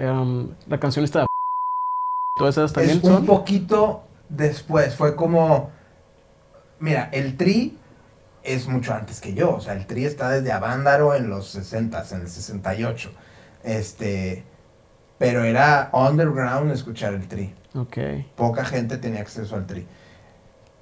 um, 0.00 0.50
la 0.66 0.78
canción 0.78 1.04
está 1.04 1.26
Todas 2.36 2.56
esas 2.56 2.72
también 2.72 2.98
es 2.98 3.04
un 3.04 3.10
son. 3.16 3.26
poquito 3.26 4.04
después. 4.28 4.94
Fue 4.94 5.14
como. 5.14 5.70
Mira, 6.78 7.10
el 7.12 7.36
Tri 7.36 7.76
es 8.42 8.66
mucho 8.66 8.94
antes 8.94 9.20
que 9.20 9.34
yo. 9.34 9.54
O 9.56 9.60
sea, 9.60 9.74
el 9.74 9.86
Tri 9.86 10.06
está 10.06 10.30
desde 10.30 10.50
Avándaro 10.52 11.14
en 11.14 11.28
los 11.28 11.48
60, 11.48 12.02
en 12.12 12.20
el 12.22 12.28
68. 12.28 13.10
Este. 13.62 14.44
Pero 15.18 15.44
era 15.44 15.90
underground 15.92 16.72
escuchar 16.72 17.12
el 17.12 17.28
Tri. 17.28 17.52
Ok. 17.74 17.98
Poca 18.36 18.64
gente 18.64 18.96
tenía 18.96 19.20
acceso 19.20 19.54
al 19.56 19.66
Tri. 19.66 19.86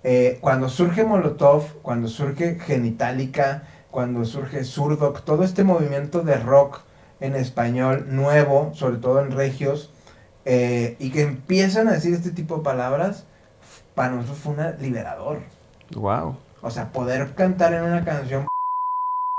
Eh, 0.05 0.39
cuando 0.41 0.69
surge 0.69 1.05
Molotov, 1.05 1.81
cuando 1.83 2.09
surge 2.09 2.59
Genitalica, 2.61 3.65
cuando 3.91 4.25
surge 4.25 4.65
Surdoc, 4.65 5.23
todo 5.23 5.43
este 5.43 5.65
movimiento 5.65 6.23
de 6.23 6.37
rock 6.37 6.81
en 7.21 7.35
español 7.35 8.07
nuevo, 8.09 8.73
sobre 8.75 8.99
todo 8.99 9.21
en 9.21 9.33
regios, 9.33 9.91
eh, 10.45 10.97
y 10.99 11.11
que 11.11 11.23
empiezan 11.23 11.89
a 11.89 11.93
decir 11.93 12.15
este 12.15 12.31
tipo 12.31 12.59
de 12.59 12.63
palabras, 12.63 13.25
para 13.95 14.11
nosotros 14.11 14.39
fue 14.39 14.53
una 14.55 14.71
liberador. 14.73 15.41
Wow. 15.95 16.37
O 16.63 16.71
sea, 16.71 16.93
poder 16.93 17.35
cantar 17.35 17.73
en 17.73 17.83
una 17.83 18.05
canción. 18.05 18.47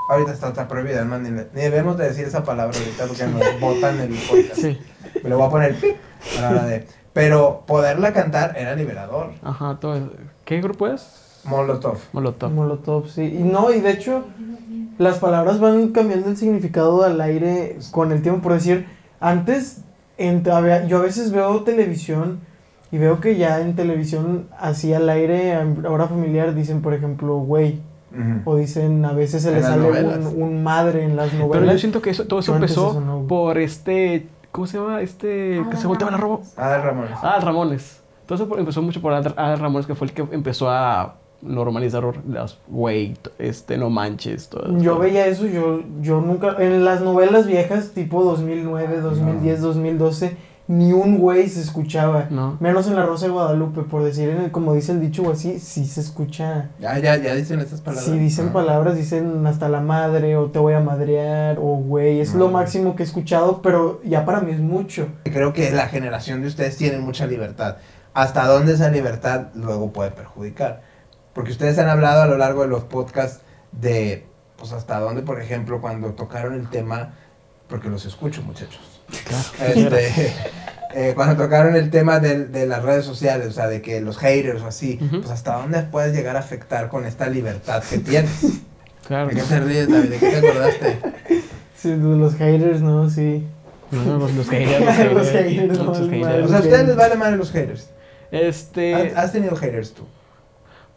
Ahorita 0.09 0.33
está, 0.33 0.49
está 0.49 0.67
prohibida, 0.67 0.97
además, 0.97 1.21
ni, 1.21 1.29
ni 1.29 1.61
debemos 1.61 1.97
de 1.97 2.05
decir 2.09 2.25
esa 2.25 2.43
palabra 2.43 2.77
ahorita 2.77 3.05
porque 3.05 3.27
nos 3.27 3.59
botan 3.61 3.99
el 3.99 4.13
podcast. 4.15 4.59
Sí. 4.59 4.79
Me 5.23 5.29
lo 5.29 5.37
voy 5.37 5.47
a 5.47 5.49
poner 5.49 5.79
pip 5.79 5.97
a 6.37 6.41
la 6.41 6.49
hora 6.49 6.65
de. 6.65 6.87
Pero 7.13 7.63
poderla 7.65 8.13
cantar 8.13 8.57
era 8.57 8.75
liberador. 8.75 9.33
Ajá. 9.43 9.77
Todo. 9.79 10.11
¿Qué 10.49 10.59
grupo 10.61 10.87
es? 10.87 11.41
Molotov. 11.45 11.99
Molotov. 12.11 12.51
Molotov, 12.51 13.07
sí. 13.07 13.21
Y 13.21 13.43
no, 13.43 13.71
y 13.71 13.81
de 13.81 13.91
hecho, 13.91 14.23
las 14.97 15.19
palabras 15.19 15.59
van 15.59 15.89
cambiando 15.89 16.27
el 16.27 16.37
significado 16.37 17.03
al 17.03 17.21
aire 17.21 17.77
con 17.91 18.11
el 18.11 18.23
tiempo. 18.23 18.41
Por 18.41 18.53
decir, 18.53 18.87
antes, 19.19 19.83
en, 20.17 20.41
a 20.49 20.87
yo 20.87 20.97
a 20.97 21.01
veces 21.01 21.31
veo 21.31 21.61
televisión 21.61 22.39
y 22.91 22.97
veo 22.97 23.19
que 23.19 23.37
ya 23.37 23.61
en 23.61 23.75
televisión, 23.75 24.47
así 24.57 24.91
al 24.91 25.07
aire, 25.09 25.53
ahora 25.85 26.07
familiar, 26.07 26.55
dicen, 26.55 26.81
por 26.81 26.95
ejemplo, 26.95 27.37
güey. 27.37 27.83
O 28.43 28.55
dicen, 28.55 29.05
a 29.05 29.13
veces 29.13 29.43
se 29.43 29.51
le 29.51 29.61
sale 29.61 30.01
un, 30.01 30.41
un 30.41 30.63
madre 30.63 31.03
en 31.03 31.15
las 31.15 31.31
novelas. 31.31 31.59
Pero 31.59 31.71
yo 31.73 31.77
siento 31.77 32.01
que 32.01 32.09
eso, 32.09 32.25
todo 32.25 32.39
eso 32.39 32.55
empezó 32.55 32.89
eso 32.89 33.01
no. 33.01 33.27
por 33.27 33.59
este. 33.59 34.25
¿Cómo 34.51 34.65
se 34.65 34.79
llama? 34.79 34.99
Este. 35.01 35.63
que 35.69 35.77
se 35.77 35.85
volteaba 35.85 36.09
la 36.09 36.17
robo. 36.17 36.41
Adal 36.57 36.81
Ramones. 36.81 37.19
Ah, 37.21 37.39
Ramones. 37.39 37.99
Todo 38.29 38.43
eso 38.45 38.57
empezó 38.59 38.83
mucho 38.83 39.01
por 39.01 39.11
Adal 39.11 39.59
Ramones, 39.59 39.87
que 39.87 39.95
fue 39.95 40.05
el 40.05 40.13
que 40.13 40.21
empezó 40.31 40.69
a 40.69 41.15
normalizar 41.41 42.03
las 42.29 42.59
güey, 42.67 43.15
este, 43.39 43.75
no 43.77 43.89
manches. 43.89 44.49
Todo 44.49 44.77
Yo 44.77 44.99
veía 44.99 45.25
eso, 45.25 45.47
yo, 45.47 45.81
yo 45.99 46.21
nunca, 46.21 46.55
en 46.59 46.85
las 46.85 47.01
novelas 47.01 47.47
viejas, 47.47 47.89
tipo 47.95 48.23
2009, 48.23 49.01
2010, 49.01 49.61
2012, 49.61 50.37
ni 50.67 50.93
un 50.93 51.17
güey 51.17 51.49
se 51.49 51.61
escuchaba. 51.61 52.27
No. 52.29 52.57
Menos 52.59 52.85
en 52.87 52.95
La 52.95 53.03
Rosa 53.03 53.25
de 53.25 53.31
Guadalupe, 53.31 53.81
por 53.81 54.03
decir, 54.03 54.29
en 54.29 54.37
el- 54.43 54.51
como 54.51 54.75
dice 54.75 54.91
el 54.91 55.01
dicho 55.01 55.23
o 55.23 55.31
así, 55.31 55.57
sí 55.57 55.85
se 55.85 56.01
escucha. 56.01 56.69
Ya, 56.79 56.99
ya, 56.99 57.17
ya 57.17 57.33
dicen 57.33 57.59
estas 57.61 57.81
palabras. 57.81 58.05
Si 58.05 58.19
dicen 58.19 58.49
Ah. 58.49 58.53
palabras, 58.53 58.95
dicen 58.95 59.47
hasta 59.47 59.69
la 59.69 59.79
madre, 59.81 60.35
o 60.37 60.51
te 60.51 60.59
voy 60.59 60.73
a 60.73 60.79
madrear, 60.81 61.57
o 61.57 61.77
güey, 61.77 62.19
es 62.19 62.35
lo 62.35 62.49
Mm. 62.49 62.51
máximo 62.51 62.95
que 62.95 63.01
he 63.01 63.05
escuchado, 63.07 63.63
pero 63.63 64.01
ya 64.03 64.23
para 64.25 64.41
mí 64.41 64.51
es 64.51 64.59
mucho. 64.59 65.07
Creo 65.23 65.53
que 65.53 65.71
la 65.71 65.87
generación 65.87 66.41
de 66.41 66.47
ustedes 66.49 66.77
tiene 66.77 66.99
mucha 66.99 67.25
libertad. 67.25 67.77
¿Hasta 68.13 68.45
dónde 68.47 68.73
esa 68.73 68.89
libertad 68.89 69.47
luego 69.53 69.91
puede 69.91 70.11
perjudicar? 70.11 70.81
Porque 71.33 71.51
ustedes 71.51 71.77
han 71.79 71.89
hablado 71.89 72.23
a 72.23 72.27
lo 72.27 72.37
largo 72.37 72.63
de 72.63 72.67
los 72.67 72.83
podcasts 72.83 73.41
de, 73.71 74.25
pues 74.57 74.71
hasta 74.71 74.99
dónde, 74.99 75.21
por 75.21 75.39
ejemplo, 75.41 75.79
cuando 75.79 76.09
tocaron 76.13 76.55
el 76.55 76.69
tema, 76.69 77.13
porque 77.67 77.87
los 77.89 78.05
escucho 78.05 78.41
muchachos, 78.41 79.01
este, 79.61 80.33
eh, 80.95 81.13
cuando 81.15 81.41
tocaron 81.43 81.75
el 81.75 81.91
tema 81.91 82.19
de, 82.19 82.45
de 82.45 82.65
las 82.65 82.83
redes 82.83 83.05
sociales, 83.05 83.47
o 83.47 83.51
sea, 83.51 83.67
de 83.67 83.81
que 83.81 84.01
los 84.01 84.17
haters 84.17 84.61
o 84.63 84.67
así, 84.67 84.99
Ujú. 85.01 85.19
pues 85.21 85.31
hasta 85.31 85.55
dónde 85.57 85.83
puedes 85.83 86.13
llegar 86.15 86.35
a 86.35 86.39
afectar 86.39 86.89
con 86.89 87.05
esta 87.05 87.27
libertad 87.29 87.83
que 87.83 87.99
tienes. 87.99 88.43
Claro. 89.07 89.29
¿De 89.29 89.35
qué 89.37 89.41
te 89.41 89.59
ríes, 89.61 89.89
David? 89.89 90.09
¿De 90.11 90.17
qué 90.19 90.29
te 90.29 90.37
acordaste? 90.37 90.99
Sí, 91.75 91.89
de 91.89 91.97
los 91.97 92.35
haters, 92.35 92.81
¿no? 92.81 93.09
Sí. 93.09 93.47
No, 93.89 94.19
los, 94.19 94.33
los 94.33 94.47
haters, 94.47 95.13
Los 95.13 95.29
haters, 95.31 95.77
no, 95.79 95.83
muchos 95.85 96.01
madre. 96.01 96.19
haters. 96.25 96.45
O 96.45 96.47
sea, 96.49 96.57
a 96.57 96.61
ustedes 96.61 96.87
les 96.89 96.95
vale 96.95 97.15
madre 97.15 97.37
los 97.37 97.51
haters. 97.51 97.89
Este. 98.31 98.95
¿Has- 98.95 99.15
¿Has 99.17 99.31
tenido 99.31 99.55
haters 99.55 99.93
tú? 99.93 100.03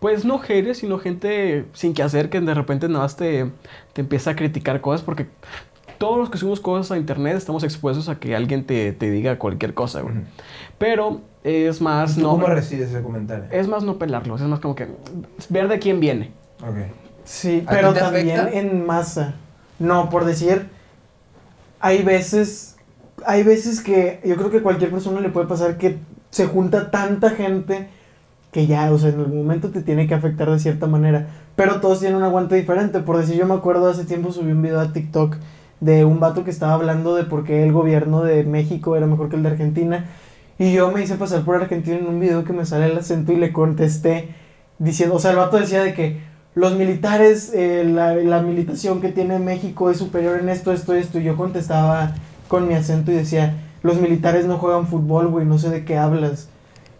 Pues 0.01 0.25
no 0.25 0.38
haters, 0.38 0.79
sino 0.79 0.99
gente 0.99 1.64
sin 1.75 1.95
que 1.95 2.03
hacer 2.03 2.29
que 2.29 2.40
de 2.40 2.55
repente 2.55 2.88
nada 2.88 3.05
más 3.05 3.16
te, 3.16 3.51
te 3.92 4.01
empieza 4.01 4.31
a 4.33 4.37
criticar 4.37 4.81
cosas 4.81 5.03
porque 5.03 5.29
todos 5.99 6.18
los 6.18 6.29
que 6.31 6.38
subimos 6.38 6.59
cosas 6.59 6.90
a 6.90 6.97
internet 6.99 7.37
estamos 7.37 7.62
expuestos 7.62 8.09
a 8.09 8.18
que 8.18 8.35
alguien 8.35 8.64
te, 8.66 8.92
te 8.92 9.11
diga 9.12 9.38
cualquier 9.38 9.75
cosa, 9.75 10.01
güey. 10.01 10.16
Pero 10.79 11.21
es 11.45 11.81
más 11.81 12.16
¿Tú 12.16 12.23
no 12.23 12.31
¿Cómo 12.31 12.47
recibes 12.49 12.88
ese 12.88 13.01
comentario? 13.03 13.45
es 13.53 13.68
más 13.68 13.85
no 13.85 13.97
pelarlos, 13.99 14.40
es 14.40 14.49
más 14.49 14.59
como 14.59 14.75
que 14.75 14.88
ver 15.49 15.68
de 15.68 15.79
quién 15.79 16.01
viene. 16.01 16.33
Ok. 16.61 16.77
Sí, 17.25 17.62
¿A 17.66 17.71
pero 17.71 17.95
también 17.95 18.40
afecta? 18.40 18.59
en 18.59 18.85
masa. 18.85 19.35
No, 19.79 20.11
por 20.11 20.25
decir, 20.25 20.66
hay 21.79 22.03
veces, 22.03 22.77
hay 23.25 23.45
veces 23.45 23.81
que 23.81 24.21
yo 24.25 24.35
creo 24.37 24.51
que 24.51 24.62
cualquier 24.62 24.90
persona 24.90 25.21
le 25.21 25.29
puede 25.29 25.47
pasar 25.47 25.79
que 25.79 25.99
se 26.33 26.47
junta 26.47 26.90
tanta 26.90 27.31
gente 27.31 27.88
que 28.51 28.66
ya, 28.66 28.90
o 28.90 28.99
sea, 28.99 29.11
en 29.11 29.21
algún 29.21 29.38
momento 29.38 29.71
te 29.71 29.83
tiene 29.83 30.07
que 30.07 30.14
afectar 30.14 30.51
de 30.51 30.59
cierta 30.59 30.87
manera. 30.87 31.29
Pero 31.57 31.81
todos 31.81 32.01
tienen 32.01 32.16
un 32.16 32.25
aguante 32.25 32.57
diferente. 32.57 33.01
Por 33.01 33.18
decir, 33.18 33.37
yo 33.37 33.47
me 33.47 33.55
acuerdo 33.55 33.88
hace 33.88 34.05
tiempo 34.05 34.33
subí 34.33 34.51
un 34.51 34.62
video 34.62 34.81
a 34.81 34.92
TikTok 34.92 35.37
de 35.81 36.05
un 36.05 36.21
vato 36.21 36.42
que 36.42 36.51
estaba 36.51 36.75
hablando 36.75 37.14
de 37.14 37.25
por 37.25 37.45
qué 37.45 37.62
el 37.62 37.73
gobierno 37.73 38.23
de 38.23 38.45
México 38.45 38.97
era 38.97 39.07
mejor 39.07 39.29
que 39.29 39.37
el 39.37 39.42
de 39.42 39.51
Argentina. 39.51 40.07
Y 40.59 40.73
yo 40.73 40.90
me 40.90 41.03
hice 41.03 41.16
pasar 41.16 41.45
por 41.45 41.57
Argentina 41.57 41.97
en 41.97 42.07
un 42.07 42.18
video 42.18 42.45
que 42.45 42.53
me 42.53 42.64
sale 42.64 42.87
el 42.87 42.97
acento 42.97 43.33
y 43.33 43.37
le 43.37 43.53
contesté 43.53 44.29
diciendo, 44.79 45.16
o 45.16 45.18
sea, 45.18 45.33
el 45.33 45.37
vato 45.37 45.59
decía 45.59 45.83
de 45.83 45.92
que 45.92 46.21
los 46.55 46.77
militares, 46.77 47.53
eh, 47.55 47.85
la, 47.85 48.14
la 48.14 48.42
militación 48.42 49.01
que 49.01 49.09
tiene 49.09 49.38
México 49.38 49.90
es 49.90 49.99
superior 49.99 50.38
en 50.38 50.49
esto, 50.49 50.73
esto, 50.73 50.95
esto. 50.95 51.18
Y 51.18 51.25
yo 51.25 51.37
contestaba 51.37 52.14
con 52.49 52.68
mi 52.68 52.75
acento 52.75 53.12
y 53.12 53.16
decía, 53.16 53.55
los 53.83 54.01
militares 54.01 54.47
no 54.47 54.59
juegan 54.59 54.87
fútbol, 54.87 55.29
güey, 55.29 55.47
no 55.47 55.59
sé 55.59 55.71
de 55.71 55.85
qué 55.85 55.99
hablas. 55.99 56.49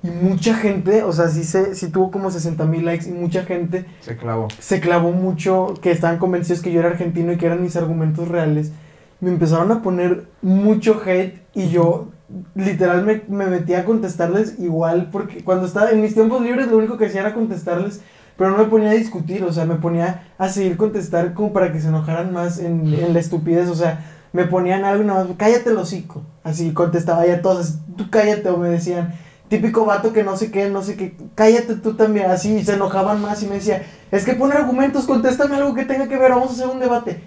Y 0.03 0.09
mucha 0.09 0.55
gente, 0.55 1.05
o 1.05 1.13
sea, 1.13 1.29
sí, 1.29 1.45
se, 1.45 1.77
sí 1.77 1.89
tuvo 1.91 2.11
como 2.11 2.31
60 2.31 2.65
mil 2.65 2.85
likes 2.85 3.09
y 3.09 3.13
mucha 3.13 3.45
gente 3.45 3.87
Se 4.01 4.17
clavó. 4.17 4.49
se 4.59 4.81
clavó 4.81 5.13
mucho, 5.13 5.75
que 5.81 5.93
estaban 5.93 6.19
convencidos 6.19 6.61
que 6.61 6.73
yo 6.73 6.81
era 6.81 6.89
argentino 6.89 7.33
y 7.33 7.37
que 7.39 7.47
eran 7.47 7.63
mis 7.63 7.77
argumentos 7.77 8.27
reales. 8.29 8.73
Me 9.21 9.31
empezaron 9.31 9.71
a 9.71 9.83
poner 9.83 10.25
mucho 10.43 11.01
hate 11.07 11.41
y 11.55 11.69
yo 11.69 12.09
literal 12.55 13.05
me, 13.05 13.23
me 13.29 13.47
metí 13.47 13.75
a 13.75 13.85
contestarles 13.85 14.59
igual, 14.59 15.11
porque 15.13 15.45
cuando 15.45 15.67
estaba 15.67 15.91
en 15.91 16.01
mis 16.01 16.15
tiempos 16.15 16.43
libres 16.43 16.69
lo 16.69 16.79
único 16.79 16.97
que 16.97 17.07
hacía 17.07 17.21
era 17.21 17.35
contestarles, 17.35 18.01
pero 18.37 18.51
no 18.51 18.59
me 18.59 18.65
ponía 18.65 18.91
a 18.91 18.95
discutir, 18.95 19.45
o 19.45 19.53
sea, 19.53 19.67
me 19.67 19.77
ponía 19.77 20.29
a 20.39 20.49
seguir 20.49 20.77
contestar 20.77 21.35
como 21.35 21.53
para 21.53 21.73
que 21.73 21.81
se 21.81 21.89
enojaran 21.89 22.33
más 22.33 22.59
en, 22.59 22.93
en 22.93 23.13
la 23.13 23.21
estupidez, 23.21 23.69
o 23.69 23.75
sea, 23.75 24.05
me 24.33 24.47
ponían 24.47 24.85
algo 24.85 25.05
y 25.05 25.07
nada 25.07 25.25
más, 25.25 25.35
cállate 25.37 25.71
el 25.71 25.77
hocico, 25.77 26.23
así 26.45 26.73
contestaba 26.73 27.27
ya 27.27 27.43
todos, 27.43 27.61
así, 27.61 27.79
tú 27.97 28.11
cállate, 28.11 28.49
o 28.49 28.57
me 28.57 28.69
decían, 28.69 29.15
típico 29.49 29.85
vato 29.85 30.13
que 30.13 30.25
no 30.25 30.37
sé 30.37 30.51
qué, 30.51 30.69
no 30.71 30.83
sé 30.83 30.97
qué, 30.97 31.17
cállate 31.35 31.77
tú 31.77 31.95
también, 31.95 32.31
así, 32.31 32.57
y 32.57 32.65
se 32.65 32.75
enojaban 32.75 33.21
más 33.21 33.43
y 33.43 33.47
me 33.47 33.57
decía, 33.57 33.83
es 34.11 34.25
que 34.25 34.35
pone 34.35 34.55
argumentos, 34.55 35.05
contéstame 35.05 35.57
algo 35.57 35.75
que 35.75 35.85
tenga 35.85 36.09
que 36.09 36.17
ver, 36.17 36.31
vamos 36.31 36.51
a 36.51 36.53
hacer 36.53 36.67
un 36.67 36.81
debate, 36.81 37.23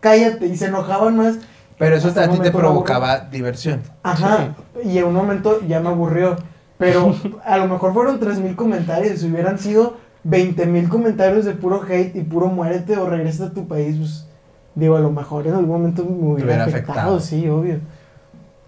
cállate, 0.00 0.46
y 0.46 0.56
se 0.56 0.66
enojaban 0.66 1.16
más, 1.16 1.36
Pero 1.78 1.96
eso 1.96 2.08
Hasta 2.08 2.24
a 2.24 2.30
ti 2.30 2.38
te 2.38 2.50
provocaba 2.52 3.18
diversión. 3.20 3.82
Ajá, 4.02 4.54
y 4.84 4.98
en 4.98 5.04
un 5.04 5.14
momento 5.14 5.60
ya 5.66 5.80
me 5.80 5.88
aburrió. 5.88 6.36
Pero 6.78 7.14
a 7.44 7.56
lo 7.56 7.68
mejor 7.68 7.92
fueron 7.92 8.20
3.000 8.20 8.54
comentarios. 8.54 9.20
Si 9.20 9.30
hubieran 9.30 9.58
sido 9.58 9.96
20.000 10.26 10.88
comentarios 10.88 11.44
de 11.44 11.52
puro 11.52 11.82
hate 11.82 12.16
y 12.16 12.22
puro 12.22 12.48
muérete 12.48 12.96
o 12.96 13.08
regresa 13.08 13.46
a 13.46 13.50
tu 13.50 13.66
país, 13.66 13.96
pues 13.96 14.26
digo, 14.74 14.96
a 14.96 15.00
lo 15.00 15.10
mejor 15.10 15.46
en 15.46 15.54
algún 15.54 15.76
momento 15.76 16.04
me 16.04 16.10
hubiera, 16.10 16.44
hubiera 16.44 16.64
afectado, 16.64 17.16
afectado. 17.16 17.20
sí, 17.20 17.48
obvio. 17.48 17.80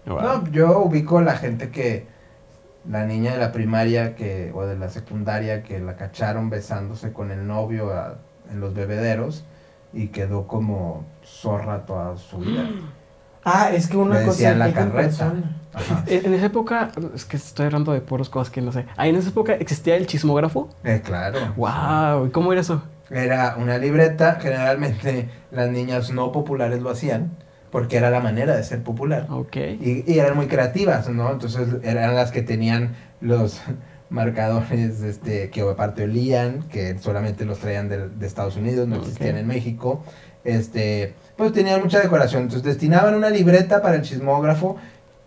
No, 0.07 0.47
yo 0.51 0.79
ubico 0.81 1.21
la 1.21 1.37
gente 1.37 1.71
que 1.71 2.07
la 2.88 3.05
niña 3.05 3.33
de 3.33 3.38
la 3.38 3.51
primaria 3.53 4.14
que 4.14 4.53
o 4.55 4.64
de 4.64 4.77
la 4.79 4.88
secundaria 4.88 5.62
que 5.64 5.81
la 5.81 5.97
cacharon 5.97 6.49
besándose 6.51 7.12
con 7.12 7.31
el 7.33 7.47
novio 7.47 7.92
a- 7.92 8.19
en 8.51 8.61
los 8.61 8.75
bebederos 8.75 9.45
y 9.92 10.09
quedó 10.09 10.47
como 10.47 11.05
zorra 11.25 11.85
toda 11.87 12.16
su 12.16 12.38
vida. 12.38 12.64
Ah, 13.49 13.71
es 13.73 13.87
que 13.87 13.97
una 13.97 14.19
Le 14.19 14.27
cosa 14.27 14.55
la 14.57 14.73
carreta. 14.73 15.33
en 16.09 16.35
esa 16.35 16.47
época, 16.47 16.90
es 17.14 17.25
que 17.25 17.37
estoy 17.37 17.66
hablando 17.66 17.92
de 17.92 18.01
puras 18.01 18.29
cosas 18.29 18.51
que 18.53 18.61
no 18.61 18.73
sé. 18.73 18.87
Ahí 18.97 19.11
en 19.11 19.14
esa 19.16 19.29
época 19.29 19.53
existía 19.55 19.95
el 19.95 20.09
chismógrafo. 20.09 20.69
Eh, 20.83 21.01
claro. 21.05 21.38
Wow, 21.57 22.27
¿y 22.27 22.31
cómo 22.31 22.51
era 22.51 22.62
eso? 22.62 22.83
Era 23.09 23.55
una 23.57 23.79
libreta, 23.79 24.38
generalmente 24.40 25.31
las 25.53 25.71
niñas 25.71 26.11
no 26.11 26.33
populares 26.33 26.83
lo 26.83 26.90
hacían 26.90 27.37
porque 27.76 27.98
era 27.98 28.08
la 28.08 28.20
manera 28.20 28.56
de 28.56 28.64
ser 28.64 28.82
popular. 28.82 29.26
Ok. 29.28 29.54
Y, 29.54 30.02
y 30.10 30.18
eran 30.18 30.34
muy 30.34 30.46
creativas, 30.46 31.10
¿no? 31.10 31.30
Entonces 31.30 31.68
eran 31.82 32.14
las 32.14 32.30
que 32.30 32.40
tenían 32.40 32.96
los 33.20 33.60
marcadores 34.08 35.02
este, 35.02 35.50
que 35.50 35.60
aparte 35.60 36.04
olían, 36.04 36.62
que 36.70 36.98
solamente 36.98 37.44
los 37.44 37.58
traían 37.58 37.90
de, 37.90 38.08
de 38.08 38.26
Estados 38.26 38.56
Unidos, 38.56 38.88
no 38.88 38.96
Ok. 38.96 39.02
existían 39.02 39.36
en 39.36 39.46
México. 39.46 40.02
Este, 40.42 41.12
pues 41.36 41.52
tenían 41.52 41.82
mucha 41.82 42.00
decoración. 42.00 42.44
Entonces 42.44 42.62
destinaban 42.64 43.14
una 43.14 43.28
libreta 43.28 43.82
para 43.82 43.96
el 43.96 44.00
chismógrafo 44.02 44.78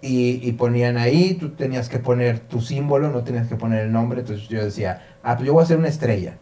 y, 0.01 0.39
y 0.41 0.53
ponían 0.53 0.97
ahí, 0.97 1.35
tú 1.35 1.49
tenías 1.51 1.87
que 1.87 1.99
poner 1.99 2.39
tu 2.39 2.61
símbolo, 2.61 3.11
no 3.11 3.23
tenías 3.23 3.47
que 3.47 3.57
poner 3.57 3.81
el 3.85 3.91
nombre. 3.91 4.21
Entonces 4.21 4.49
yo 4.49 4.65
decía, 4.65 5.03
ah, 5.21 5.35
pues 5.35 5.45
yo 5.45 5.53
voy 5.53 5.61
a 5.61 5.65
hacer 5.65 5.77
una 5.77 5.89
estrella. 5.89 6.33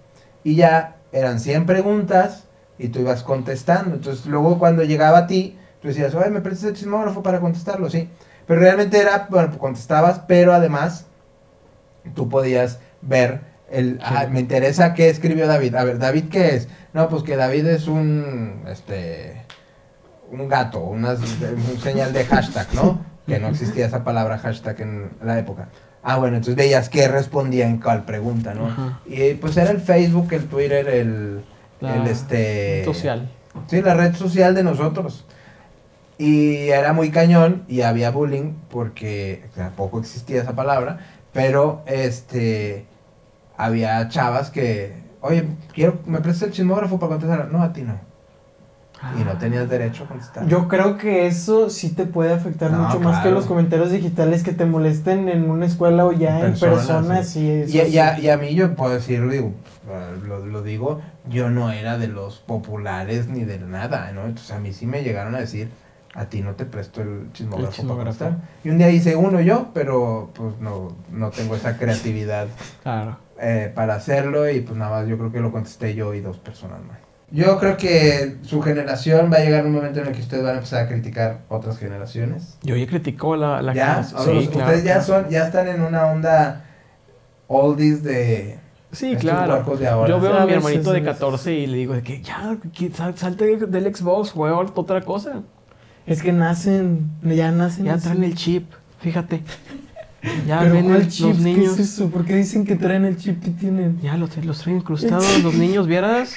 Y 0.45 0.55
ya 0.55 0.95
eran 1.11 1.41
100 1.41 1.65
preguntas 1.65 2.45
y 2.79 2.87
tú 2.87 2.99
ibas 2.99 3.23
contestando. 3.23 3.95
Entonces 3.95 4.25
luego 4.25 4.57
cuando 4.57 4.83
llegaba 4.83 5.17
a 5.17 5.27
ti, 5.27 5.57
tú 5.81 5.87
decías, 5.87 6.13
oye, 6.15 6.29
¿me 6.29 6.41
prestas 6.41 6.69
el 6.69 6.75
chismógrafo 6.75 7.23
para 7.23 7.39
contestarlo? 7.39 7.89
Sí. 7.89 8.09
Pero 8.45 8.61
realmente 8.61 8.99
era, 8.99 9.27
bueno, 9.29 9.49
pues 9.49 9.59
contestabas, 9.59 10.19
pero 10.27 10.53
además 10.53 11.05
tú 12.15 12.29
podías 12.29 12.79
ver 13.01 13.41
el, 13.69 13.99
ah, 14.01 14.27
me 14.29 14.39
interesa 14.39 14.93
qué 14.93 15.09
escribió 15.09 15.47
David. 15.47 15.75
A 15.75 15.83
ver, 15.83 15.99
¿David 15.99 16.29
qué 16.29 16.55
es? 16.55 16.69
No, 16.93 17.09
pues 17.09 17.23
que 17.23 17.35
David 17.35 17.67
es 17.67 17.87
un, 17.87 18.63
este, 18.67 19.43
un 20.31 20.47
gato, 20.47 20.79
una, 20.79 21.11
un 21.11 21.79
señal 21.81 22.13
de 22.13 22.25
hashtag, 22.25 22.73
¿no? 22.73 23.05
Que 23.27 23.39
no 23.39 23.49
existía 23.49 23.85
esa 23.85 24.05
palabra 24.05 24.37
hashtag 24.37 24.81
en 24.81 25.09
la 25.21 25.37
época. 25.37 25.67
Ah, 26.01 26.17
bueno, 26.17 26.37
entonces 26.37 26.55
veías 26.55 26.87
qué 26.87 27.09
respondía 27.09 27.67
en 27.67 27.81
cuál 27.81 28.05
pregunta, 28.05 28.53
¿no? 28.53 28.67
Ajá. 28.67 29.01
Y 29.05 29.33
pues 29.33 29.57
era 29.57 29.71
el 29.71 29.81
Facebook, 29.81 30.31
el 30.31 30.45
Twitter, 30.45 30.87
el, 30.87 31.43
La 31.81 31.97
el 31.97 32.07
este... 32.07 32.85
Social. 32.85 33.29
Sí, 33.67 33.81
la 33.81 33.95
red 33.95 34.15
social 34.15 34.55
de 34.55 34.63
nosotros. 34.63 35.25
Y 36.17 36.69
era 36.69 36.93
muy 36.93 37.11
cañón 37.11 37.63
y 37.67 37.81
había 37.81 38.09
bullying 38.11 38.53
porque 38.69 39.45
tampoco 39.55 39.99
existía 39.99 40.41
esa 40.41 40.53
palabra, 40.55 40.99
pero 41.31 41.83
este 41.85 42.85
había 43.55 44.07
chavas 44.09 44.49
que 44.49 44.93
oye, 45.21 45.45
quiero, 45.73 45.99
¿me 46.05 46.19
prestas 46.19 46.49
el 46.49 46.53
chismógrafo 46.53 46.99
para 46.99 47.11
contestar? 47.11 47.49
No, 47.51 47.61
a 47.61 47.73
ti 47.73 47.81
no. 47.81 47.99
Y 49.19 49.23
no 49.23 49.31
Ah. 49.31 49.37
tenías 49.39 49.69
derecho 49.69 50.05
a 50.05 50.07
contestar. 50.07 50.47
Yo 50.47 50.67
creo 50.67 50.97
que 50.97 51.27
eso 51.27 51.69
sí 51.69 51.89
te 51.89 52.05
puede 52.05 52.33
afectar 52.33 52.71
No, 52.71 52.79
mucho 52.79 52.99
más 52.99 53.21
que 53.23 53.29
los 53.29 53.45
comentarios 53.45 53.91
digitales 53.91 54.41
que 54.43 54.53
te 54.53 54.65
molesten 54.65 55.29
en 55.29 55.51
una 55.51 55.67
escuela 55.67 56.03
o 56.05 56.11
ya 56.13 56.39
En 56.39 56.45
en 56.47 56.51
persona, 56.59 56.73
persona. 56.77 57.23
sí. 57.23 57.39
sí, 57.39 57.51
eso 57.51 57.77
Y, 57.77 57.89
sí. 57.89 57.95
y 57.95 57.99
a, 57.99 58.19
y 58.19 58.29
a 58.29 58.37
mí 58.37 58.55
yo 58.55 58.73
puedo 58.75 58.93
decirlo, 58.93 59.31
digo, 59.31 59.51
lo, 60.27 60.43
lo 60.47 60.63
digo, 60.63 61.01
yo 61.29 61.51
no 61.51 61.71
era 61.71 61.99
de 61.99 62.07
los 62.07 62.37
populares 62.39 63.27
ni 63.27 63.43
de 63.45 63.59
nada, 63.59 64.11
¿no? 64.13 64.25
Entonces 64.25 64.51
a 64.51 64.59
mí 64.59 64.73
sí 64.73 64.87
me 64.87 65.03
llegaron 65.03 65.35
a 65.35 65.39
decir, 65.41 65.69
a 66.17 66.25
ti 66.25 66.41
no 66.41 66.55
te 66.55 66.65
presto 66.65 67.01
el 67.01 67.31
chismógrafo, 67.31 67.59
El 67.59 67.65
para 67.65 67.75
chismógrafo. 67.75 68.19
contestar. 68.25 68.49
Y 68.63 68.69
un 68.69 68.77
día 68.79 68.89
hice 68.89 69.15
uno 69.15 69.39
yo, 69.39 69.69
pero 69.73 70.31
pues 70.33 70.57
no, 70.59 70.95
no 71.11 71.29
tengo 71.29 71.55
esa 71.55 71.77
creatividad 71.77 72.47
Claro. 72.83 73.17
eh, 73.39 73.71
para 73.73 73.95
hacerlo 73.95 74.49
y 74.49 74.61
pues 74.61 74.77
nada 74.77 74.91
más 74.99 75.07
yo 75.07 75.17
creo 75.17 75.31
que 75.31 75.39
lo 75.39 75.51
contesté 75.51 75.93
yo 75.95 76.13
y 76.13 76.21
dos 76.21 76.37
personas 76.39 76.79
más. 76.87 76.97
Yo 77.29 77.59
creo 77.59 77.75
que 77.77 78.37
su 78.43 78.61
generación 78.61 79.29
va 79.31 79.37
a 79.37 79.39
llegar 79.41 79.65
un 79.65 79.73
momento 79.73 79.99
en 79.99 80.07
el 80.07 80.13
que 80.13 80.21
ustedes 80.21 80.43
van 80.43 80.53
a 80.53 80.57
empezar 80.59 80.85
a 80.85 80.87
criticar 80.87 81.39
otras 81.49 81.77
generaciones. 81.77 82.57
Yo 82.63 82.75
ya 82.77 82.87
criticó 82.87 83.35
la, 83.35 83.61
la 83.61 83.73
ya, 83.73 84.01
Sí, 84.03 84.15
claro. 84.15 84.39
ustedes 84.39 84.83
ya 84.85 85.01
son, 85.01 85.29
ya 85.29 85.45
están 85.45 85.67
en 85.67 85.81
una 85.81 86.05
onda 86.07 86.63
oldies 87.47 88.01
de 88.03 88.59
Sí, 88.93 89.15
claro. 89.17 89.61
de 89.77 89.87
ahora. 89.87 90.09
Yo 90.09 90.19
veo 90.21 90.33
A 90.33 90.37
a 90.43 90.45
mi 90.45 90.53
veces, 90.53 90.57
hermanito 90.65 90.91
de 90.91 90.97
a 90.99 91.01
veces. 91.01 91.15
14 91.19 91.53
y 91.53 91.67
le 91.67 91.77
digo 91.77 91.93
de 91.93 92.01
que 92.01 92.21
ya, 92.21 92.57
que 92.73 92.89
sal- 92.91 93.17
salte 93.17 93.57
del 93.67 93.93
Xbox, 93.95 94.31
juega 94.31 94.57
otra 94.57 95.01
cosa. 95.01 95.41
Es 96.07 96.21
que 96.23 96.31
nacen, 96.31 97.09
ya 97.23 97.51
nacen. 97.51 97.85
Ya 97.85 97.95
así. 97.95 98.05
traen 98.05 98.23
el 98.23 98.33
chip, 98.35 98.71
fíjate. 99.01 99.41
Ya 100.47 100.59
Pero 100.61 100.73
ven 100.73 100.85
¿cuál 100.85 101.01
el- 101.01 101.07
chip? 101.09 101.27
los 101.27 101.37
¿Qué 101.37 101.43
niños. 101.43 101.73
es 101.79 101.91
eso? 101.93 102.09
¿Por 102.09 102.25
qué 102.25 102.35
dicen 102.35 102.65
que 102.65 102.75
traen 102.75 103.05
el 103.05 103.17
chip 103.17 103.41
que 103.43 103.51
tienen? 103.51 103.99
Ya 104.01 104.17
los, 104.17 104.35
los 104.43 104.59
traen 104.59 104.79
incrustados 104.79 105.43
los 105.43 105.53
niños, 105.53 105.85
¿vieras? 105.87 106.33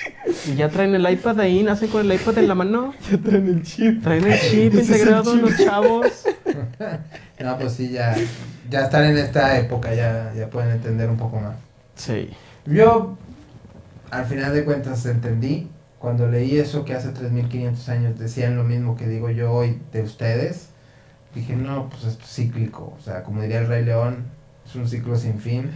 Y 0.46 0.54
ya 0.54 0.68
traen 0.68 0.94
el 0.94 1.08
iPad 1.10 1.40
ahí, 1.40 1.62
nacen 1.62 1.88
con 1.88 2.02
el 2.04 2.12
iPad 2.12 2.38
en 2.38 2.48
la 2.48 2.54
mano. 2.54 2.92
Ya 3.10 3.18
traen 3.18 3.46
el 3.48 3.62
chip. 3.62 4.02
Traen 4.02 4.24
el 4.26 4.38
chip 4.38 4.74
el 4.74 4.80
integrado 4.80 5.32
chip. 5.32 5.42
los 5.42 5.56
chavos. 5.56 6.06
No, 7.40 7.56
pues 7.58 7.72
sí, 7.72 7.88
ya, 7.88 8.14
ya 8.68 8.82
están 8.82 9.04
en 9.06 9.16
esta 9.16 9.58
época, 9.58 9.94
ya, 9.94 10.30
ya 10.36 10.50
pueden 10.50 10.72
entender 10.72 11.08
un 11.08 11.16
poco 11.16 11.40
más. 11.40 11.54
Sí. 11.94 12.28
Yo, 12.66 13.16
al 14.10 14.26
final 14.26 14.52
de 14.52 14.62
cuentas, 14.62 15.06
entendí 15.06 15.66
cuando 16.00 16.26
leí 16.26 16.58
eso 16.58 16.84
que 16.84 16.94
hace 16.94 17.10
3500 17.10 17.88
años 17.90 18.18
decían 18.18 18.56
lo 18.56 18.64
mismo 18.64 18.96
que 18.96 19.06
digo 19.06 19.30
yo 19.30 19.52
hoy 19.52 19.80
de 19.92 20.02
ustedes. 20.02 20.70
Dije, 21.34 21.54
no, 21.54 21.88
pues 21.88 22.04
esto 22.04 22.24
es 22.24 22.30
cíclico. 22.32 22.94
O 22.98 23.02
sea, 23.02 23.22
como 23.22 23.40
diría 23.42 23.60
el 23.60 23.68
Rey 23.68 23.84
León, 23.84 24.24
es 24.66 24.74
un 24.74 24.88
ciclo 24.88 25.14
sin 25.16 25.38
fin. 25.38 25.70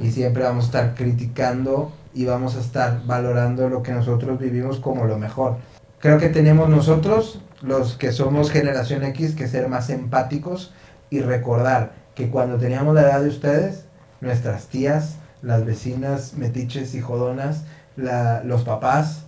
Y 0.00 0.10
siempre 0.12 0.44
vamos 0.44 0.64
a 0.64 0.66
estar 0.66 0.94
criticando 0.94 1.92
y 2.14 2.26
vamos 2.26 2.54
a 2.56 2.60
estar 2.60 3.04
valorando 3.06 3.68
lo 3.68 3.82
que 3.82 3.90
nosotros 3.92 4.38
vivimos 4.38 4.78
como 4.78 5.06
lo 5.06 5.18
mejor. 5.18 5.56
Creo 5.98 6.18
que 6.18 6.28
tenemos 6.28 6.68
nosotros, 6.68 7.40
los 7.62 7.96
que 7.96 8.12
somos 8.12 8.50
generación 8.50 9.02
X, 9.04 9.34
que 9.34 9.48
ser 9.48 9.68
más 9.68 9.88
empáticos 9.90 10.72
y 11.10 11.20
recordar 11.20 11.92
que 12.14 12.28
cuando 12.28 12.58
teníamos 12.58 12.94
la 12.94 13.02
edad 13.02 13.22
de 13.22 13.30
ustedes, 13.30 13.86
nuestras 14.20 14.66
tías, 14.66 15.16
las 15.42 15.64
vecinas 15.64 16.34
metiches 16.34 16.94
y 16.94 17.00
jodonas, 17.00 17.64
la- 17.96 18.44
los 18.44 18.62
papás, 18.62 19.23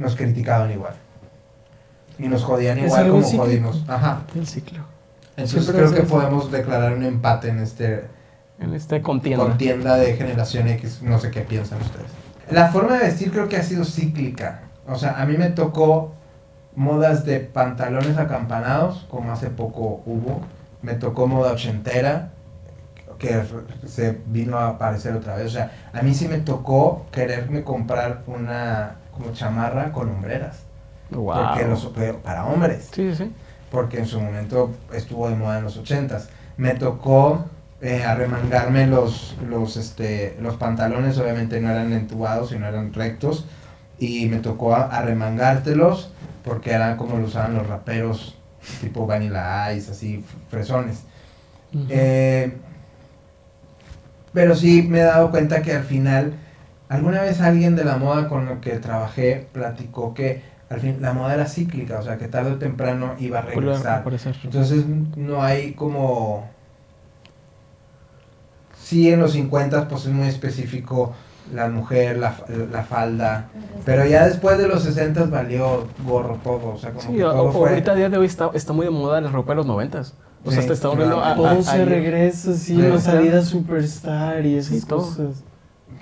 nos 0.00 0.16
criticaban 0.16 0.70
igual. 0.72 0.94
Y 2.18 2.28
nos 2.28 2.42
jodían 2.42 2.78
Es 2.78 2.86
igual 2.86 3.08
como 3.08 3.22
cíclico. 3.22 3.44
jodimos. 3.44 3.84
Ajá. 3.88 4.22
El 4.34 4.46
ciclo. 4.46 4.80
Entonces 5.36 5.62
Siempre 5.64 5.82
creo 5.84 5.92
que 5.94 6.00
eso. 6.06 6.08
podemos 6.14 6.50
declarar 6.50 6.92
un 6.92 7.04
empate 7.04 7.48
en 7.48 7.60
este 7.60 8.04
En 8.58 8.74
esta 8.74 9.00
contienda. 9.00 9.44
contienda 9.44 9.96
de 9.96 10.14
generación 10.16 10.68
X, 10.68 11.00
no 11.02 11.18
sé 11.18 11.30
qué 11.30 11.42
piensan 11.42 11.80
ustedes. 11.80 12.08
La 12.50 12.68
forma 12.72 12.98
de 12.98 13.04
vestir 13.04 13.30
creo 13.30 13.48
que 13.48 13.56
ha 13.56 13.62
sido 13.62 13.84
cíclica. 13.84 14.62
O 14.86 14.96
sea, 14.98 15.20
a 15.20 15.24
mí 15.24 15.36
me 15.38 15.50
tocó 15.50 16.12
modas 16.74 17.24
de 17.24 17.40
pantalones 17.40 18.18
acampanados, 18.18 19.06
como 19.10 19.32
hace 19.32 19.48
poco 19.48 20.02
hubo. 20.04 20.42
Me 20.82 20.94
tocó 20.94 21.26
moda 21.26 21.52
ochentera, 21.52 22.30
que 23.18 23.42
se 23.86 24.18
vino 24.26 24.58
a 24.58 24.68
aparecer 24.68 25.14
otra 25.14 25.36
vez. 25.36 25.46
O 25.46 25.50
sea, 25.50 25.70
a 25.92 26.02
mí 26.02 26.12
sí 26.14 26.26
me 26.28 26.38
tocó 26.38 27.06
quererme 27.12 27.62
comprar 27.62 28.22
una 28.26 28.96
como 29.12 29.32
chamarra 29.32 29.92
con 29.92 30.08
hombreras. 30.08 30.60
Wow. 31.10 31.48
Porque 31.48 31.66
los, 31.66 31.92
para 32.22 32.46
hombres 32.46 32.88
Sí, 32.92 33.14
sí, 33.14 33.32
porque 33.70 33.98
en 33.98 34.06
su 34.06 34.20
momento 34.20 34.70
estuvo 34.92 35.28
de 35.28 35.36
moda 35.36 35.58
en 35.58 35.64
los 35.64 35.76
ochentas. 35.76 36.28
Me 36.56 36.74
tocó 36.74 37.44
eh, 37.80 38.04
arremangarme 38.04 38.86
los, 38.86 39.36
los, 39.48 39.76
este, 39.76 40.36
los 40.40 40.56
pantalones, 40.56 41.18
obviamente 41.18 41.60
no 41.60 41.70
eran 41.70 41.92
entubados, 41.92 42.50
sino 42.50 42.66
eran 42.66 42.92
rectos, 42.92 43.46
y 43.98 44.26
me 44.26 44.38
tocó 44.38 44.74
arremangártelos 44.74 46.12
porque 46.44 46.72
eran 46.72 46.96
como 46.96 47.16
lo 47.18 47.26
usaban 47.26 47.54
los 47.54 47.66
raperos, 47.66 48.36
tipo 48.80 49.06
Vanilla 49.06 49.72
Ice, 49.72 49.92
así, 49.92 50.24
fresones. 50.50 51.04
Ujú. 51.72 51.86
Eh, 51.88 52.52
pero 54.32 54.54
sí 54.54 54.82
me 54.82 55.00
he 55.00 55.04
dado 55.04 55.30
cuenta 55.30 55.62
que 55.62 55.72
al 55.72 55.84
final, 55.84 56.34
alguna 56.90 57.22
vez 57.22 57.40
alguien 57.40 57.74
de 57.76 57.84
la 57.84 57.96
moda 57.96 58.28
con 58.28 58.44
lo 58.44 58.60
que 58.60 58.72
trabajé 58.78 59.46
platicó 59.52 60.12
que 60.12 60.42
al 60.68 60.80
fin 60.80 60.98
la 61.00 61.12
moda 61.14 61.34
era 61.34 61.46
cíclica, 61.46 61.98
o 61.98 62.02
sea 62.02 62.18
que 62.18 62.28
tarde 62.28 62.52
o 62.52 62.56
temprano 62.58 63.14
iba 63.18 63.38
a 63.38 63.42
regresar. 63.42 64.04
Entonces 64.44 64.84
no 65.16 65.42
hay 65.42 65.72
como... 65.72 66.48
Sí, 68.76 69.08
en 69.10 69.20
los 69.20 69.32
50 69.32 69.88
pues 69.88 70.06
es 70.06 70.12
muy 70.12 70.26
específico 70.28 71.12
la 71.54 71.68
mujer, 71.68 72.18
la, 72.18 72.30
fa- 72.32 72.44
la 72.70 72.82
falda, 72.84 73.48
pero 73.84 74.04
ya 74.06 74.26
después 74.26 74.58
de 74.58 74.68
los 74.68 74.82
60 74.84 75.24
valió 75.24 75.88
gorro 76.04 76.36
todo, 76.44 76.74
o 76.74 76.78
sea 76.78 76.90
como 76.90 77.02
Sí, 77.02 77.16
que 77.16 77.24
o- 77.24 77.30
todo 77.32 77.44
o- 77.44 77.52
fue... 77.52 77.68
ahorita 77.70 77.92
a 77.92 77.94
día 77.96 78.08
de 78.08 78.18
hoy 78.18 78.26
está, 78.26 78.50
está 78.54 78.72
muy 78.72 78.84
de 78.86 78.90
moda 78.90 79.20
la 79.20 79.30
ropa 79.30 79.52
de 79.52 79.56
los 79.56 79.66
noventas. 79.66 80.14
O 80.44 80.50
sea, 80.50 80.62
Sí, 80.62 80.68
te 80.68 80.74
está 80.74 80.88
volviendo 80.88 81.20
a, 81.20 81.32
a- 81.32 81.36
Todo 81.36 81.62
se 81.62 81.84
regresa, 81.84 82.54
sí, 82.54 82.74
las 82.76 83.02
salidas 83.02 83.46
superstar 83.46 84.46
y 84.46 84.56
esas 84.56 84.80
Sí, 84.80 84.86
todo. 84.86 85.00
cosas. 85.00 85.42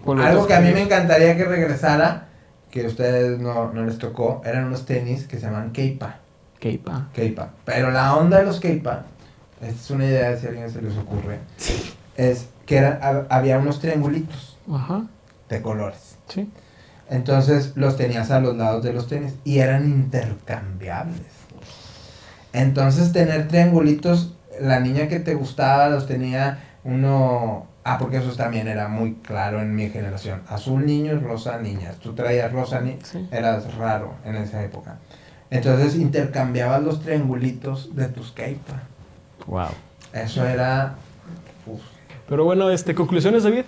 Algo 0.07 0.47
que 0.47 0.55
a 0.55 0.61
mí 0.61 0.71
me 0.73 0.83
encantaría 0.83 1.37
que 1.37 1.45
regresara, 1.45 2.29
que 2.71 2.85
a 2.85 2.89
ustedes 2.89 3.39
no, 3.39 3.73
no 3.73 3.85
les 3.85 3.99
tocó, 3.99 4.43
eran 4.45 4.65
unos 4.65 4.87
tenis 4.87 5.27
que 5.27 5.37
se 5.39 5.47
llaman 5.47 5.73
Keipa. 5.73 6.17
Keipa. 6.61 7.09
Keipa. 7.15 7.51
Pero 7.65 7.91
la 7.91 8.17
onda 8.17 8.39
de 8.39 8.45
los 8.47 8.61
Keipa, 8.61 9.05
esta 9.61 9.75
es 9.81 9.91
una 9.91 10.05
idea 10.07 10.37
si 10.37 10.47
a 10.47 10.51
alguien 10.51 10.71
se 10.71 10.83
les 10.83 10.97
ocurre, 10.97 11.39
es 12.17 12.47
que 12.67 12.77
era, 12.77 13.01
hab- 13.01 13.27
había 13.31 13.59
unos 13.59 13.81
triangulitos 13.81 14.57
Ajá. 14.73 15.05
de 15.49 15.63
colores. 15.63 16.17
Sí. 16.29 16.51
Entonces 17.11 17.73
los 17.75 17.97
tenías 17.97 18.31
a 18.31 18.41
los 18.41 18.57
lados 18.57 18.83
de 18.85 18.93
los 18.93 19.07
tenis 19.09 19.35
y 19.45 19.59
eran 19.61 19.87
intercambiables. 19.89 21.23
Entonces 22.53 23.13
tener 23.13 23.49
triangulitos, 23.49 24.35
la 24.61 24.81
niña 24.81 25.09
que 25.09 25.21
te 25.21 25.35
gustaba 25.35 25.89
los 25.89 26.07
tenía 26.07 26.65
uno... 26.85 27.67
Ah, 27.91 27.97
porque 27.99 28.19
eso 28.19 28.31
también 28.37 28.69
era 28.69 28.87
muy 28.87 29.15
claro 29.15 29.63
en 29.63 29.75
mi 29.75 29.89
generación. 29.89 30.43
Azul 30.47 30.85
niños, 30.85 31.23
rosa 31.23 31.59
niñas. 31.59 31.97
Tú 31.97 32.13
traías 32.13 32.53
rosa 32.53 32.83
ni 32.83 32.99
Sí. 33.03 33.27
eras 33.31 33.75
raro 33.77 34.13
en 34.27 34.37
esa 34.37 34.63
época. 34.63 34.99
Entonces 35.51 35.95
intercambiabas 35.97 36.83
los 36.83 37.01
triangulitos 37.01 37.97
de 37.97 38.09
tus 38.09 38.33
keipa. 38.33 38.83
Wow. 39.47 39.69
Eso 40.13 40.47
era... 40.47 40.97
uf. 41.67 41.81
Pero 42.29 42.45
bueno, 42.45 42.69
este, 42.71 42.95
conclusiones, 42.95 43.45
David. 43.45 43.65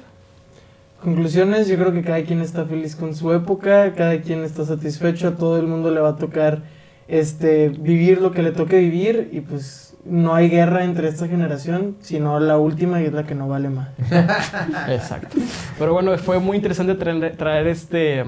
Conclusiones, 1.03 1.67
yo 1.67 1.79
creo 1.79 1.93
que 1.93 2.03
cada 2.03 2.23
quien 2.23 2.43
está 2.43 2.67
feliz 2.67 2.95
con 2.95 3.15
su 3.17 3.33
época, 3.33 3.95
cada 3.95 4.21
quien 4.21 4.45
está 4.45 4.67
satisfecho, 4.67 5.29
a 5.29 5.37
todo 5.37 5.59
el 5.59 5.67
mundo 5.67 5.91
le 5.91 6.01
va 6.01 6.11
a 6.11 6.17
tocar 6.17 6.61
este 7.09 7.71
vivir 7.71 8.21
lo 8.21 8.33
que 8.33 8.43
le 8.43 8.53
toque 8.53 8.77
vivir 8.79 9.31
y 9.33 9.41
pues 9.41 9.90
no 10.05 10.35
hay 10.35 10.49
guerra 10.49 10.85
entre 10.85 11.09
esta 11.09 11.29
generación, 11.29 11.97
sino 12.01 12.41
la 12.41 12.59
última 12.59 13.01
y 13.01 13.07
es 13.07 13.13
la 13.13 13.25
que 13.25 13.35
no 13.35 13.49
vale 13.49 13.69
más. 13.71 13.89
Exacto. 14.89 15.37
Pero 15.79 15.93
bueno, 15.93 16.17
fue 16.19 16.39
muy 16.39 16.57
interesante 16.57 16.95
traer, 16.95 17.37
traer 17.37 17.67
este. 17.67 18.25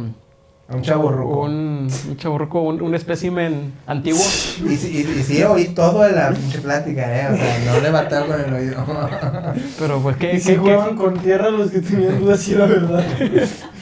Un 0.69 0.81
chavo 0.81 1.11
ruco. 1.11 1.41
Un, 1.43 1.89
un 2.09 2.17
un, 2.67 2.83
un 2.83 2.95
espécimen 2.95 3.73
antiguo. 3.87 4.21
Y, 4.23 4.77
sí- 4.77 5.05
y, 5.07 5.19
y 5.21 5.23
sí, 5.23 5.43
oí 5.43 5.67
todo 5.69 6.03
de 6.03 6.13
la 6.13 6.31
pinche 6.31 6.61
plática, 6.61 7.03
¿eh? 7.03 7.29
O 7.31 7.37
sea, 7.37 7.73
no 7.75 7.81
le 7.81 7.91
batalló 7.91 8.27
con 8.29 8.41
el 8.41 8.55
oído. 8.55 8.87
Pero 9.79 10.01
pues, 10.01 10.17
¿qué, 10.17 10.29
Y 10.29 10.31
qué, 10.33 10.41
si 10.41 10.53
qué- 10.53 10.59
jugaban 10.59 10.97
con 10.97 11.19
tierra 11.19 11.51
los 11.51 11.71
que 11.71 11.81
tenían 11.81 12.19
dudas 12.21 12.41
si 12.41 12.55
era 12.55 12.67
verdad. 12.67 13.05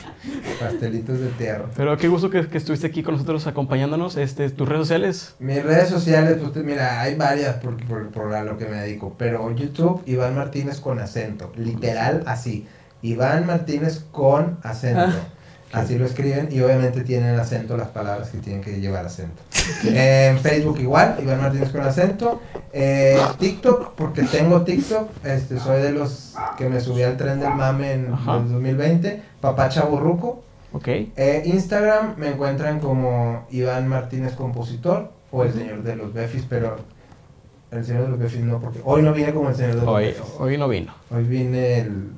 Pastelitos 0.61 1.19
de 1.19 1.29
tierra. 1.31 1.65
Pero 1.77 1.97
qué 1.97 2.09
gusto 2.09 2.31
que, 2.31 2.47
que 2.49 2.59
estuviste 2.59 2.87
aquí 2.87 3.03
con 3.03 3.15
nosotros 3.15 3.47
acompañándonos. 3.47 4.17
Este, 4.17 4.51
tus 4.51 4.69
redes 4.69 4.83
sociales. 4.83 5.35
Mis 5.39 5.63
redes 5.63 5.89
sociales, 5.89 6.39
pues 6.41 6.65
mira, 6.65 7.01
hay 7.01 7.15
varias 7.17 7.57
por, 7.57 7.77
por, 7.87 8.09
por 8.11 8.35
a 8.35 8.45
lo 8.45 8.59
que 8.59 8.67
me 8.67 8.77
dedico. 8.77 9.15
Pero 9.19 9.51
YouTube, 9.55 10.03
Iván 10.07 10.37
Martínez 10.37 10.81
con 10.81 10.99
acento. 11.01 11.53
Literal 11.57 12.23
así. 12.27 12.67
Iván 13.03 13.47
Martínez 13.47 14.05
con 14.13 14.59
acento. 14.63 15.17
Así 15.73 15.97
lo 15.97 16.05
escriben 16.05 16.49
y 16.51 16.61
obviamente 16.63 17.03
tienen 17.03 17.39
acento 17.39 17.77
las 17.77 17.89
palabras 17.89 18.31
que 18.31 18.39
tienen 18.39 18.61
que 18.61 18.81
llevar 18.81 19.07
acento. 19.07 19.41
En 19.85 20.39
Facebook 20.41 20.81
igual, 20.81 21.17
Iván 21.23 21.41
Martínez 21.41 21.71
con 21.71 21.83
acento. 21.83 22.41
Eh, 22.73 23.17
TikTok, 23.39 23.95
porque 23.95 24.23
tengo 24.25 24.63
TikTok. 24.63 25.09
Este, 25.25 25.61
soy 25.61 25.81
de 25.81 25.93
los 25.93 26.35
que 26.59 26.69
me 26.69 26.81
subí 26.81 27.05
al 27.05 27.17
tren 27.17 27.39
del 27.39 27.55
mame 27.55 27.93
en 27.93 28.13
Ajá. 28.13 28.39
el 28.39 28.51
2020. 28.51 29.23
Papá 29.41 29.69
Chaburruco. 29.69 30.43
Ok. 30.73 30.87
Eh, 30.89 31.43
Instagram 31.47 32.15
me 32.17 32.29
encuentran 32.29 32.81
como 32.81 33.47
Iván 33.51 33.89
Martínez 33.89 34.35
Compositor 34.35 35.11
o 35.31 35.43
el 35.45 35.53
señor 35.53 35.83
de 35.83 35.97
los 35.97 36.13
Befis, 36.13 36.45
pero 36.49 36.77
el 37.71 37.85
señor 37.85 38.05
de 38.05 38.09
los 38.11 38.19
Befis 38.19 38.41
no, 38.41 38.61
porque 38.61 38.81
hoy 38.85 39.03
no 39.03 39.13
vine 39.13 39.33
como 39.35 39.49
el 39.49 39.55
señor 39.55 39.75
de 39.75 39.81
los 39.81 39.89
Hoy, 39.89 40.05
Befis. 40.07 40.23
hoy 40.39 40.59
no 40.59 40.69
vino. 40.69 40.93
Hoy 41.11 41.25
vine 41.25 41.81
el 41.81 42.11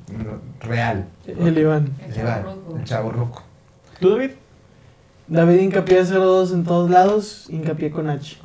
real, 0.61 1.07
El 1.27 1.57
Iván. 1.59 1.89
El 2.07 2.13
el 2.13 2.19
Iván, 2.19 2.45
chavorruco. 2.45 2.77
el 2.77 2.85
chavo 2.85 3.11
ruco. 3.11 3.43
¿Tú, 4.01 4.11
David? 4.11 4.31
David 5.29 5.61
Hincapié 5.61 6.05
02 6.05 6.53
en 6.53 6.65
todos 6.65 6.91
lados, 6.91 7.47
Hincapié 7.49 7.91
con 7.91 8.11
H. 8.11 8.37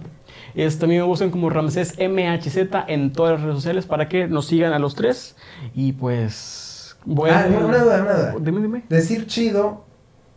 Este, 0.56 0.80
también 0.80 1.02
me 1.02 1.08
buscan 1.08 1.30
como 1.32 1.50
Ramsés 1.50 1.96
MHZ 2.00 2.58
en 2.88 3.12
todas 3.12 3.34
las 3.34 3.42
redes 3.42 3.56
sociales 3.58 3.86
para 3.86 4.08
que 4.08 4.28
nos 4.28 4.48
sigan 4.48 4.74
a 4.74 4.80
los 4.80 4.96
tres. 4.96 5.36
Y 5.76 5.94
pues. 5.94 6.96
Bueno. 7.06 7.38
Ah, 7.38 7.46
una, 7.48 7.66
una 7.66 7.78
duda, 7.78 8.02
una 8.02 8.14
duda. 8.14 8.36
Dime, 8.40 8.62
dime. 8.62 8.84
Decir 8.90 9.28
chido 9.28 9.86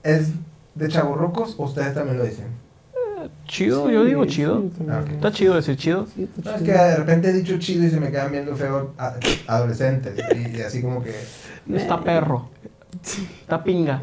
es 0.03 0.31
de 0.75 0.89
chavorrucos 0.89 1.55
o 1.59 1.65
ustedes 1.65 1.95
también 1.95 2.19
lo 2.19 2.25
dicen. 2.25 2.47
Chido, 3.47 3.87
Sí, 3.87 3.93
yo 3.93 4.05
digo 4.05 4.25
chido. 4.25 4.65
Ah. 4.89 5.03
Está 5.11 5.31
chido 5.31 5.55
decir 5.55 5.77
chido. 5.77 6.07
Sí, 6.15 6.23
está 6.37 6.51
No, 6.53 6.57
es 6.57 6.63
chido. 6.63 6.75
que 6.75 6.79
de 6.83 6.97
repente 6.97 7.29
he 7.29 7.33
dicho 7.35 7.59
chido 7.59 7.85
y 7.85 7.91
se 7.91 8.01
me 8.01 8.11
quedan 8.11 8.33
viendo 8.33 8.57
feo 8.57 8.95
a- 8.97 9.15
adolescentes. 9.47 10.15
Y, 10.35 10.57
y 10.57 10.63
así 10.63 10.81
como 10.81 11.03
que 11.03 11.15
Está 11.75 12.01
perro. 12.03 12.49
Está 13.43 13.63
pinga. 13.63 14.03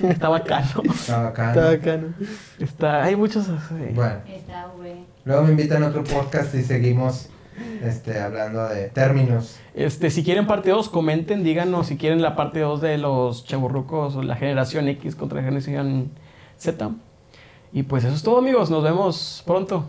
Está 0.00 0.28
bacano. 0.28 0.82
está 0.94 1.22
bacán. 1.24 1.48
Está 1.48 1.64
bacano. 1.70 2.14
Está. 2.58 3.02
Hay 3.04 3.16
muchos. 3.16 3.48
así. 3.48 3.74
Bueno, 3.94 4.14
Está 4.28 4.68
güey. 4.76 5.04
luego 5.24 5.42
me 5.42 5.50
invitan 5.50 5.82
a 5.82 5.88
otro 5.88 6.04
podcast 6.04 6.54
y 6.54 6.62
seguimos 6.62 7.28
este, 7.82 8.20
hablando 8.20 8.68
de 8.68 8.88
términos. 8.88 9.58
Este, 9.74 10.10
si 10.10 10.24
quieren 10.24 10.46
parte 10.46 10.70
2, 10.70 10.88
comenten, 10.88 11.44
díganos 11.44 11.88
si 11.88 11.96
quieren 11.96 12.22
la 12.22 12.36
parte 12.36 12.60
2 12.60 12.80
de 12.80 12.98
los 12.98 13.44
chaburrucos 13.44 14.16
o 14.16 14.22
la 14.22 14.36
generación 14.36 14.88
X 14.88 15.16
contra 15.16 15.38
la 15.38 15.44
generación 15.44 16.10
Z. 16.58 16.90
Y 17.72 17.84
pues 17.84 18.04
eso 18.04 18.14
es 18.14 18.22
todo, 18.22 18.38
amigos. 18.38 18.70
Nos 18.70 18.82
vemos 18.82 19.42
pronto. 19.46 19.86